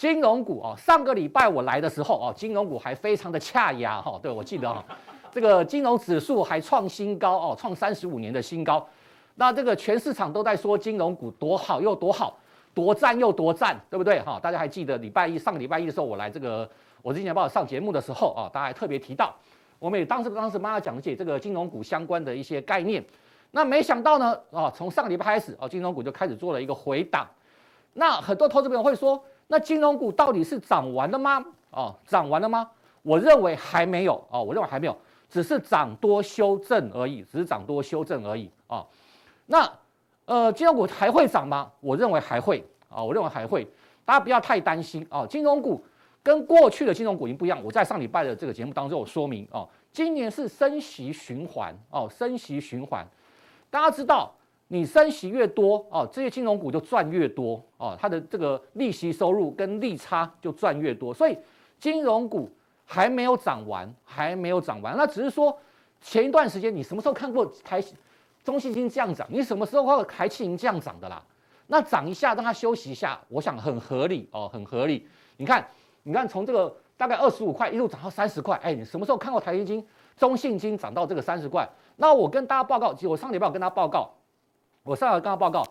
[0.00, 4.82] 金融股哦，上个礼拜我来的时候哦，金融股还非常的恰牙哈，对，我记得哈，
[5.30, 8.88] 这个金融指数还创新高哦，创三十五年的新高。
[9.34, 12.34] 那这个全市场都在说金融股多好又多好。
[12.72, 14.18] 多赞又多赞，对不对？
[14.20, 16.66] 哈，大家还记得礼拜一上个礼拜一的时候，我来这个
[17.02, 19.34] 我之前帮我上节目的时候啊，大家还特别提到，
[19.78, 23.04] 我们也当时当时帮他讲解这个金融股相关的一些概念。
[23.50, 27.28] 那没想到呢，啊，从上个礼拜开始啊，金融股就开始做了一个回档。
[27.92, 31.44] 那很多投资朋友会说，那金融股到底是涨完了吗？
[31.72, 32.70] 哦，涨完了吗？
[33.02, 34.96] 我认为还没有哦，我认为还没有，
[35.28, 38.86] 只是涨多修正而已，只是涨多修正而已啊。
[39.46, 39.70] 那。
[40.26, 41.68] 呃，金融股还会涨吗？
[41.80, 43.66] 我认为还会啊，我认为还会，
[44.04, 45.26] 大家不要太担心啊。
[45.26, 45.84] 金融股
[46.22, 47.60] 跟过去的金融股已经不一样。
[47.64, 53.04] 我在上礼拜的这个节目当中有说明哦，今年是升息循环哦，升息循环。
[53.70, 54.32] 大家知道，
[54.72, 61.12] 你升息越多哦，这些金融股就赚越多哦，它的这个利息收入跟利差就赚越多。
[61.12, 61.36] 所以
[61.78, 62.48] 金融股
[62.84, 64.96] 还没有涨完，还没有涨完。
[64.96, 65.58] 那只是说
[66.00, 67.82] 前一段时间你什么时候看过台？
[68.42, 71.22] 中信金这样涨，你什么时候看过台企银这样涨的啦？
[71.66, 75.06] 那涨一下，让它休息一下，我想很合理哦，很合理。
[75.36, 75.64] 你看，
[76.04, 79.86] 你看，从这个大概二十五块一路涨到三十块，哎，你什么时候看过台积金、
[80.16, 81.68] 中信金涨到这个三十块？
[81.96, 84.10] 那我跟大家报告，我上礼拜我跟大家报告，
[84.82, 85.64] 我上礼拜跟大家报告，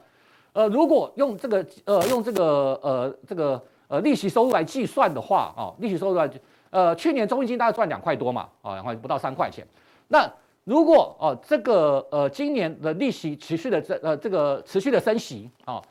[0.54, 6.30] 呃，如果用这个呃用这个呃这个呃利息收入来计算的话啊，利息收入来，
[6.70, 9.66] 呃，去年中信金大概赚两块多嘛，啊，两块不到三块钱，
[10.08, 10.32] 那。
[10.66, 15.82] 如果哦，这个呃，今年的利息持续的这呃这个持续的升息啊，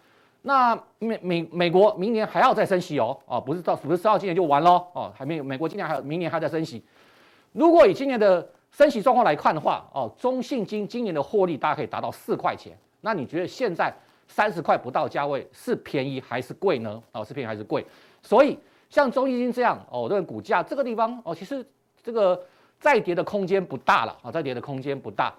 [0.43, 6.85] 那美美美国明年还要再升息哦，哦，不是到不是到今年就完喽哦，还没有，美国今年还有明年还在升息。
[7.53, 13.93] 如果以今年的升息状况来看的话，哦，中信金今年的获利大概可以达到四块钱，那你觉得现在
[14.27, 17.03] 三十块不到价位是便宜还是贵呢？
[17.13, 17.85] 哦，是便宜还是贵？
[18.23, 18.59] 所以
[18.91, 21.65] 像中信金这样哦，这个股价这个地方哦，其实
[22.03, 22.41] 这个。
[22.81, 24.31] 再跌的空间不大了啊！
[24.31, 25.35] 再跌的空间不大，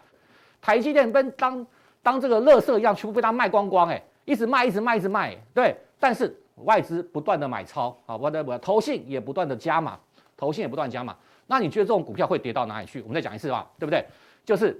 [0.59, 1.65] 台积电跟当
[2.03, 5.73] 当这个垃圾一样，全部被它卖光光哎，一直卖，一直卖，一直卖，对。
[5.97, 9.97] 但是外资不断的买超啊，不断不断，投信也不断的加码，
[10.35, 11.15] 投信也不断加码。
[11.47, 12.99] 那你觉得这种股票会跌到哪里去？
[13.03, 14.05] 我们再讲一次吧，对不对？
[14.43, 14.77] 就是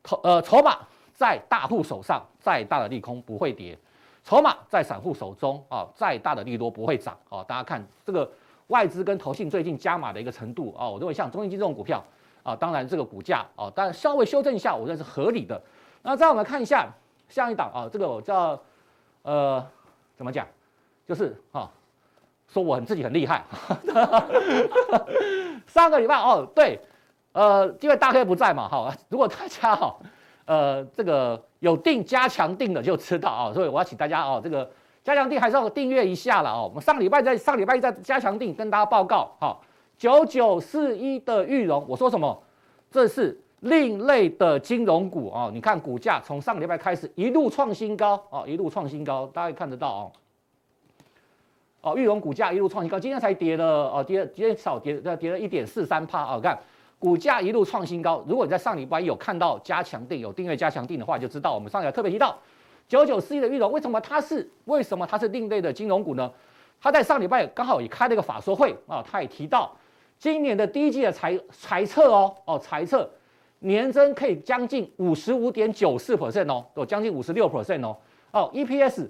[0.00, 0.78] 投呃筹码
[1.20, 3.76] 在大户手上，再大的利空不会跌；
[4.24, 7.14] 筹码在散户手中啊，再大的利多不会涨。
[7.28, 8.26] 啊，大家看这个
[8.68, 12.02] 外资跟投信最近加码的一个程度啊，我认为像中信金这种股票
[12.42, 15.60] 啊，当然这个股价啊，当然稍微修正一下，我认为是合理的。
[16.00, 16.88] 那再我们看一下
[17.28, 18.58] 下一档啊，这个我叫
[19.20, 19.62] 呃
[20.16, 20.46] 怎么讲，
[21.06, 21.70] 就是啊，
[22.48, 23.44] 说我很自己很厉害。
[25.68, 26.80] 上个礼拜哦，对，
[27.32, 29.94] 呃，因为大黑不在嘛，哈，如果大家哈。
[30.44, 34.68] 呃，这个有定加强定的就知道啊， 所以我要请大家哦，这个
[35.04, 36.66] 加强定还是要订阅一下了哦。
[36.68, 39.62] 我们上礼拜在上礼拜在加强定跟大家报告，好，
[39.96, 42.42] 九九四一的裕融，我说什么？
[42.90, 45.48] 这是另类的金融股啊！
[45.52, 50.12] 你看股价从上礼拜开始一路创新高啊，一路创新高，大家看得到哦。
[51.82, 56.58] 哦，裕融股价一路创新高，今天才跌了哦，跌今天少跌，跌了一点四三趴啊，看。
[57.00, 58.22] 股价一路创新高。
[58.28, 62.38] 如果你在上礼拜有看到加强定、有订阅加强定的话，就知道我们上礼拜特别提到
[62.86, 66.30] 九九四一的裕融，为什么它是为什么它是另类的金融股呢？
[66.80, 69.74] 它在上礼拜刚好也开了一个法说会啊，他也提到
[70.18, 73.10] 今年的第一季的财财测哦哦财测
[73.60, 77.96] 年增可以将近五十五点九四 percent 哦，有将近五十六 percent 哦
[78.32, 79.08] 哦 EPS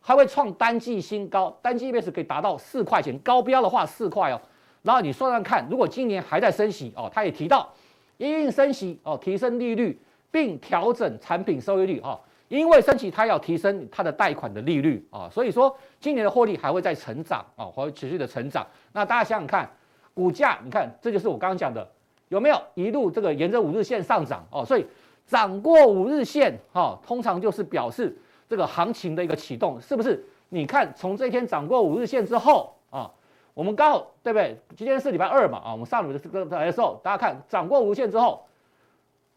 [0.00, 4.40] 还会创单季新高，单季 EPS 可以达到四块钱，高标的话四块哦。
[4.82, 7.68] 然后你算算看，如果今年还在升息哦，他也提到，
[8.16, 10.00] 因应升息哦，提升利率
[10.30, 12.18] 并调整产品收益率哦，
[12.48, 18.66] 因为升息，它要提升它的贷款的利率啊，所以说今年的获利还会再成长啊，还会持续的成长。
[18.92, 19.70] 那大家想想看，
[20.14, 21.86] 股价你看，这就是我刚刚讲的，
[22.28, 24.64] 有没有一路这个沿着五日线上涨哦？
[24.64, 24.86] 所以
[25.26, 28.16] 涨过五日线哈，通常就是表示
[28.48, 30.24] 这个行情的一个启动，是不是？
[30.48, 33.10] 你看从这一天涨过五日线之后啊。
[33.54, 34.56] 我们刚好对不对？
[34.76, 38.44] 今天是礼拜二嘛，啊，我们上午的这个的时候，大家看涨过无限之后，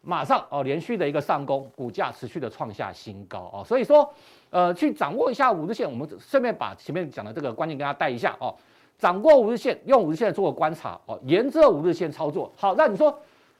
[0.00, 4.12] 马上哦连续的一个上攻，股价持续的创下新高哦，所以说，
[4.50, 8.54] 呃，去掌握一下五日线，我们顺便把前面讲的这个观念跟大家带一下哦。
[8.96, 12.50] 涨过五日线，用五日线做个观察哦，沿着五日线操作。
[12.56, 13.18] 好，那你说，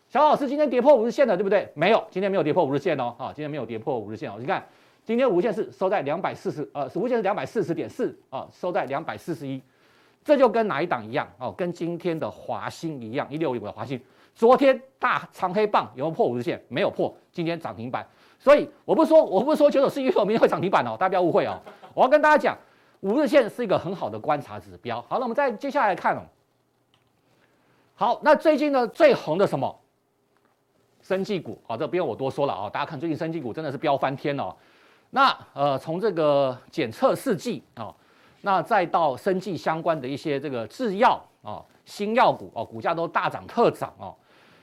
[0.09, 1.69] 小老师今天跌破五日线了，对不对？
[1.75, 4.37] 没有，今天没有跌破五日线哦，啊，今天没有跌破五日线哦。
[4.39, 4.65] 你看，
[5.05, 9.61] 今天五日线是收在两百四十，呃，五日线是两百四十点四啊，收在两百四十一。
[10.25, 11.53] 这就跟哪一档一样哦？
[11.53, 14.01] 跟今天的华兴一样，一六五的华兴，
[14.35, 16.59] 昨天大长黑棒有没有破五日线？
[16.69, 18.05] 没有破，今天涨停板。
[18.39, 21.61] 所以我不说，我不说九九四一明天会涨停板哦，大家不要误会哦。
[21.93, 22.57] 我要跟大家讲，
[23.01, 25.01] 五日线是一个很好的观察指标。
[25.03, 26.23] 好，那我们再接下来看哦。
[27.95, 29.79] 好，那最近呢最红的什么？
[31.03, 34.57] 生技股啊，这不用我多说了啊，大家看最近生技股真的是飙翻天哦。
[35.11, 37.95] 那呃，从这个检测试剂啊。
[38.45, 44.15] 那再到生技相关的一些这个制药啊、新药股哦，股价都大涨特涨哦。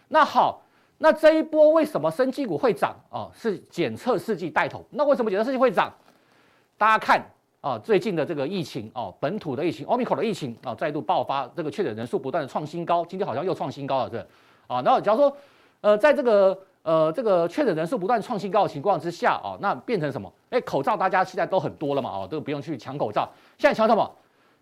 [0.08, 0.62] 那好，
[1.00, 3.28] 那这一波为什么生技股会涨啊？
[3.34, 4.86] 是检测试剂带头。
[4.92, 5.92] 那为什么检测试剂会涨？
[6.78, 7.26] 大家看
[7.60, 14.18] 啊，最近的这个疫情哦，本土的疫情，Omicron 的疫情啊，再度爆发，这个确诊人数不断的创新高，今天好像又创新高了，是
[14.68, 14.82] 啊。
[14.84, 15.36] 然后假如说
[15.82, 20.34] 呃，在这个呃，这个确诊人数不断创新高的情况之下哦，那变成什么？
[20.50, 23.30] 诶，口罩大家现在都很多了嘛，哦，都不用去抢口罩。
[23.60, 24.12] 现在抢什么？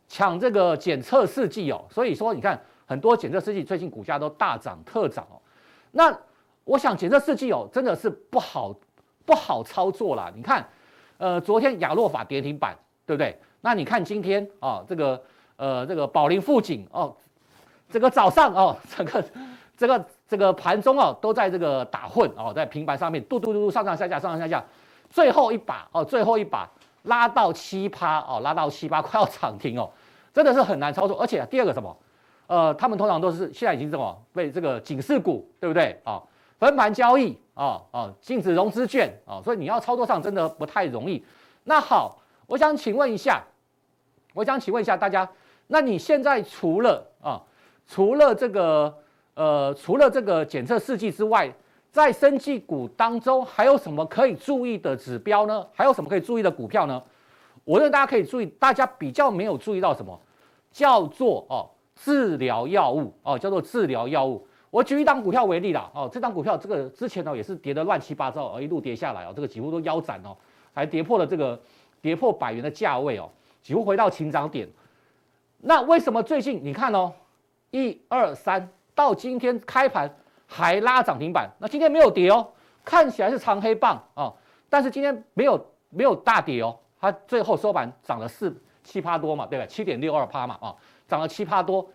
[0.09, 1.81] 抢这个检测试剂哦。
[1.89, 5.39] 所以说，你看很多检测试剂最近股价都大涨特涨哦。
[5.91, 6.13] 那
[6.65, 8.75] 我想检测试剂哦，真的是不好
[9.25, 10.29] 不好操作啦。
[10.35, 10.67] 你看，
[11.19, 13.39] 呃，昨天亚诺法跌停板，对不对？
[13.61, 15.23] 那你看今天啊，这个
[15.55, 17.15] 呃，这个宝林富锦哦，
[17.89, 19.23] 这个早上哦，整个
[19.77, 20.05] 这个。
[20.29, 24.63] 这个盘中哦，都在这个打混哦，在平板上面嘟嘟嘟嘟上上下下上上下下，
[25.09, 26.69] 最后一把哦，最后一把
[27.03, 29.89] 拉到七趴哦，拉到七趴 快要涨停哦，
[30.31, 31.19] 真的是很难操作。
[31.19, 31.97] 而且第二个什么，
[32.45, 36.21] 呃，他们通常都是现在已经什么被这个警示股，对不对啊？
[36.59, 41.25] 分盘交易啊啊，禁止融资券啊，所以你要操作上真的不太容易。
[41.63, 43.43] 那好，我想请问一下，
[44.35, 45.27] 我想请问一下大家，
[45.65, 47.41] 那你现在除了啊，
[47.87, 48.95] 除了这个。
[49.35, 51.51] 呃，除了这个检测试剂之外，
[51.91, 55.65] 在生技股当中还有什么可以注意的指标呢？
[55.73, 57.01] 还有什么可以注意的股票呢？
[57.63, 60.19] 我认为大家可以注意，大家比较没有注意到什么，
[60.71, 64.45] 叫做哦治疗药物哦，叫做治疗药物。
[64.69, 70.35] 我举一档股票为例啦，哦，这档股票这个之前呢也是跌得乱七八糟，而一路跌下来哦，这个几乎都腰斩哦，
[70.73, 71.59] 还跌破了这个
[72.01, 73.29] 跌破百元的价位哦，
[73.61, 74.67] 几乎回到起涨点。
[75.61, 77.11] 那为什么最近你看哦，
[77.71, 78.69] 一二三。
[78.99, 80.13] 到今天开盘
[80.45, 82.45] 还拉涨停板，那今天没有跌哦，
[82.83, 84.35] 看起来是长黑棒啊、哦，
[84.69, 89.65] 但是今天没有没有大跌哦，它最后收盘涨了四七趴多嘛，对吧？
[89.65, 90.75] 七点六二趴嘛，啊、哦，
[91.07, 91.89] 涨了七趴多。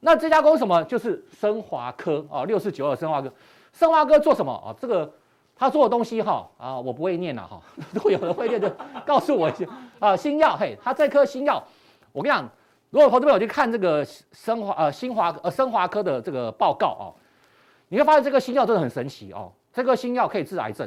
[0.00, 0.84] 那这家公司什么？
[0.84, 3.32] 就是升华科啊，六四九二升华科。
[3.72, 4.76] 升华科做什么啊？
[4.78, 5.10] 这个
[5.56, 7.58] 他做的东西哈啊，我不会念了哈，
[7.94, 8.70] 如果有人会念就
[9.06, 9.64] 告诉我一下
[10.00, 10.14] 啊。
[10.14, 11.62] 新药嘿，他这颗新药，
[12.12, 12.46] 我跟你讲，
[12.92, 17.04] 如果投资朋友去看这个生华呃新华呃生华科的这个报告哦，
[17.88, 20.86] 你会发现这个新药真的很神奇哦，这个新药可以治癌症，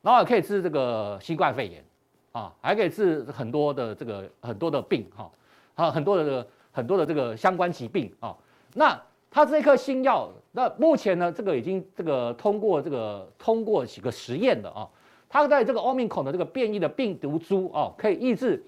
[0.00, 1.84] 然后也可以治这个新冠肺炎
[2.32, 5.30] 啊，还可以治很多的这个很多的病哈，
[5.74, 8.34] 啊很多的这个很多的这个相关疾病啊，
[8.74, 9.00] 那。
[9.36, 14.88] 它这颗新药，那目前呢，这个已经这个通过这个通过几个实验的啊，
[15.28, 18.64] 它在这个奥密克戎的这个变异的病毒株哦，可以抑制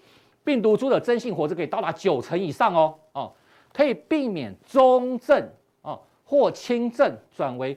[0.47, 3.33] 病毒株的真性活值可以到达九成以上哦哦，
[3.73, 5.47] 可以避免中症
[5.83, 7.77] 啊或轻症转为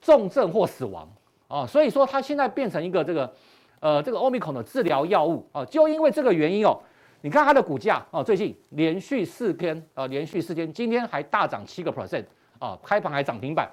[0.00, 1.06] 重症或死亡
[1.48, 3.32] 啊，所以说它现在变成一个这个
[3.80, 6.80] 呃这个奥密克戎的治疗药物啊，就因为这个原因哦。
[7.24, 12.24] 你看它的股价啊，最近连续四天啊，连续四天，今天还大涨七个 percent
[12.58, 13.70] 啊，开盘还涨停板。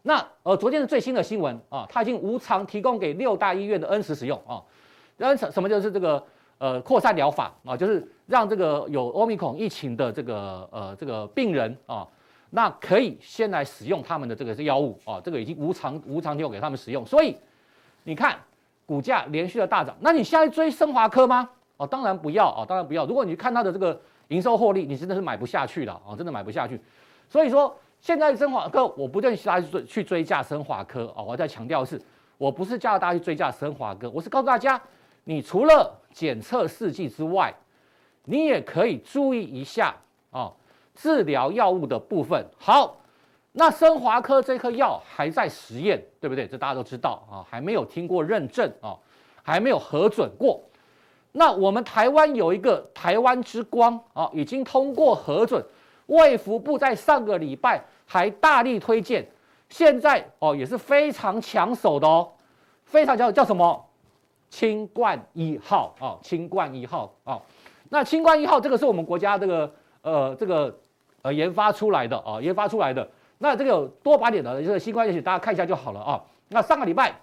[0.00, 4.62] 那呃，昨天的最新的新闻啊，它已经无偿提供给六大医院的 N 十使用啊。
[5.18, 6.24] N 什什么就是这个
[6.60, 12.06] 呃扩散疗法啊，就是让这个有欧米孔疫情的这个呃这个病人啊，
[12.50, 17.04] 那可以先来使用他们的这个药物啊，这个已经无偿无偿提供给他们使用。
[17.04, 17.34] 所以
[18.04, 18.38] 你看
[18.84, 21.48] 股价连续的大涨，那你现在追升华科吗？
[21.78, 23.06] 哦，当然不要哦，当然不要。
[23.06, 23.98] 如果你看它的这个
[24.28, 26.78] 营收获利，你真的是买不下去了哦，真的买不下去。
[27.26, 31.24] 所以说，现在升华科，我不建议大家去追去追价升华科哦。
[31.26, 31.98] 我再强调是，
[32.36, 34.78] 我不是叫大家去追价升华科，我是告诉大家，
[35.30, 37.54] 你除了检测试剂之外，
[38.24, 39.94] 你也可以注意一下
[40.30, 40.52] 哦，
[40.92, 42.44] 治疗药物的部分。
[42.58, 42.96] 好，
[43.52, 46.48] 那升华科这颗药还在实验，对不对？
[46.48, 48.98] 这大家都知道啊，还没有听过认证啊，
[49.40, 50.60] 还没有核准过。
[51.30, 55.64] 那我们台湾有一个台湾之光啊，已经通过核准，
[56.06, 59.30] 卫福部在上个礼拜还大力推荐，
[59.68, 62.32] 现在哦也是非常抢手的哦，
[62.84, 63.86] 非常抢手叫什么？
[64.50, 67.40] 清冠一号啊，清冠一号啊，
[67.88, 69.72] 那清冠一号这个是我们国家这个
[70.02, 70.78] 呃这个
[71.22, 76.22] 呃研发出来的啊，研发出来的，那这个有多靶点的这个新冠疫情，大家看一下就好了啊。
[76.48, 77.18] 那上个礼拜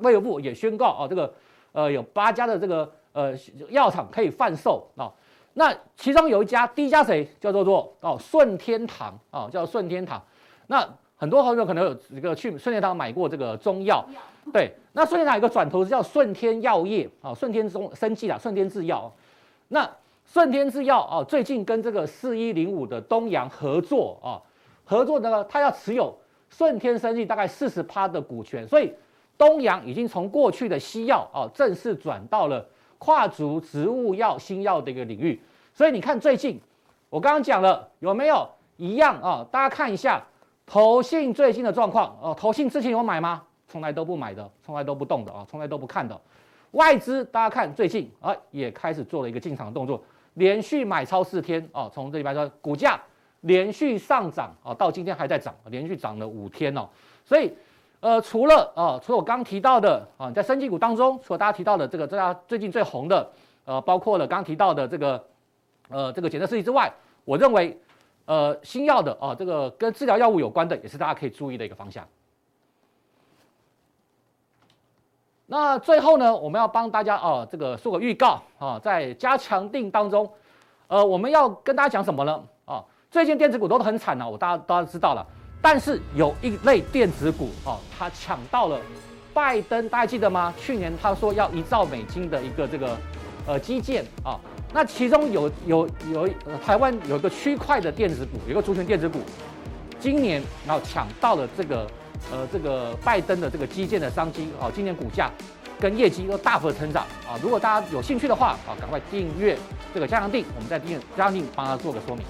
[0.00, 1.34] 卫福部也宣告啊，这个
[1.72, 2.90] 呃有八家的这个。
[3.14, 3.34] 呃，
[3.68, 5.12] 药厂可以贩售啊、
[5.52, 10.18] 那其中有一家，第一家谁叫做做哦顺天堂啊、叫顺天堂。
[10.66, 10.82] 那
[11.14, 14.02] 很多朋友可能有这个去顺天堂买过这个中药，
[14.50, 14.74] 对。
[14.92, 19.12] 那顺天堂有一个转投资叫顺天药业啊，顺天中生技啊，顺天制药。
[19.68, 19.88] 那
[20.24, 24.40] 顺天制药啊，最近跟这个四一零五的东阳合作啊，
[24.84, 26.16] 合作呢，他要持有
[26.48, 28.92] 顺天生技大概四十趴的股权，所以
[29.36, 32.66] 东阳已经从过去的西药啊，正式转到了。
[33.04, 35.42] 跨足植物药、新药的一个领域，
[35.74, 36.60] 所以你看最近
[37.10, 39.44] 我刚刚讲了有没有一样啊？
[39.50, 40.24] 大家看一下
[40.64, 42.32] 投信最近的状况哦。
[42.38, 43.42] 投信之前有买吗？
[43.72, 46.20] 从来都不买的，从来都不动的啊，从来都不看的。
[46.72, 50.02] 外资大家看最近啊，也开始做了一个进场的动作，
[50.34, 53.00] 连续买超四天啊，从这里边说股价
[53.40, 56.86] 连续上涨啊，到今天还在涨，连续涨了五天哦，
[57.24, 57.50] 所以。
[58.04, 63.30] 呃，除了啊、除了我刚提到的啊，在生技股当中，除了大家提到的这个，大家最近最红的，
[63.64, 65.24] 呃，包括了刚提到的这个，
[65.88, 66.92] 呃，这个检测试剂之外，
[67.24, 67.78] 我认为，
[68.24, 72.04] 呃，新药的啊、这个跟治疗药物有关的，也是大家可以注意的一个方向。
[75.52, 80.26] 那最后呢，我们要帮大家啊、这个做个预告啊，在加强定当中，
[80.86, 82.42] 呃，我们要跟大家讲什么呢？
[82.64, 85.22] 啊，最近电子股都很惨啊，我大家大家知道了。
[85.60, 88.80] 但是有一类电子股哦，它抢到了
[89.34, 90.54] 拜登，大家记得吗？
[90.56, 92.96] 去年他说要一兆美金的一个这个
[93.46, 94.40] 呃基建啊，
[94.72, 96.30] 那其中有有有
[96.64, 99.18] 台湾有一个区块的电子股，有一个族群电子股，
[100.00, 101.86] 今年然后抢到了这个
[102.30, 105.30] 呃这个拜登的这个基建的商机啊，今年股价
[105.80, 107.34] 跟业绩都大幅的成长啊。
[107.42, 109.58] 如果大家有兴趣的话啊，赶快订阅
[109.92, 112.24] 这个加强定，我们在订阅加强定帮他做个说明。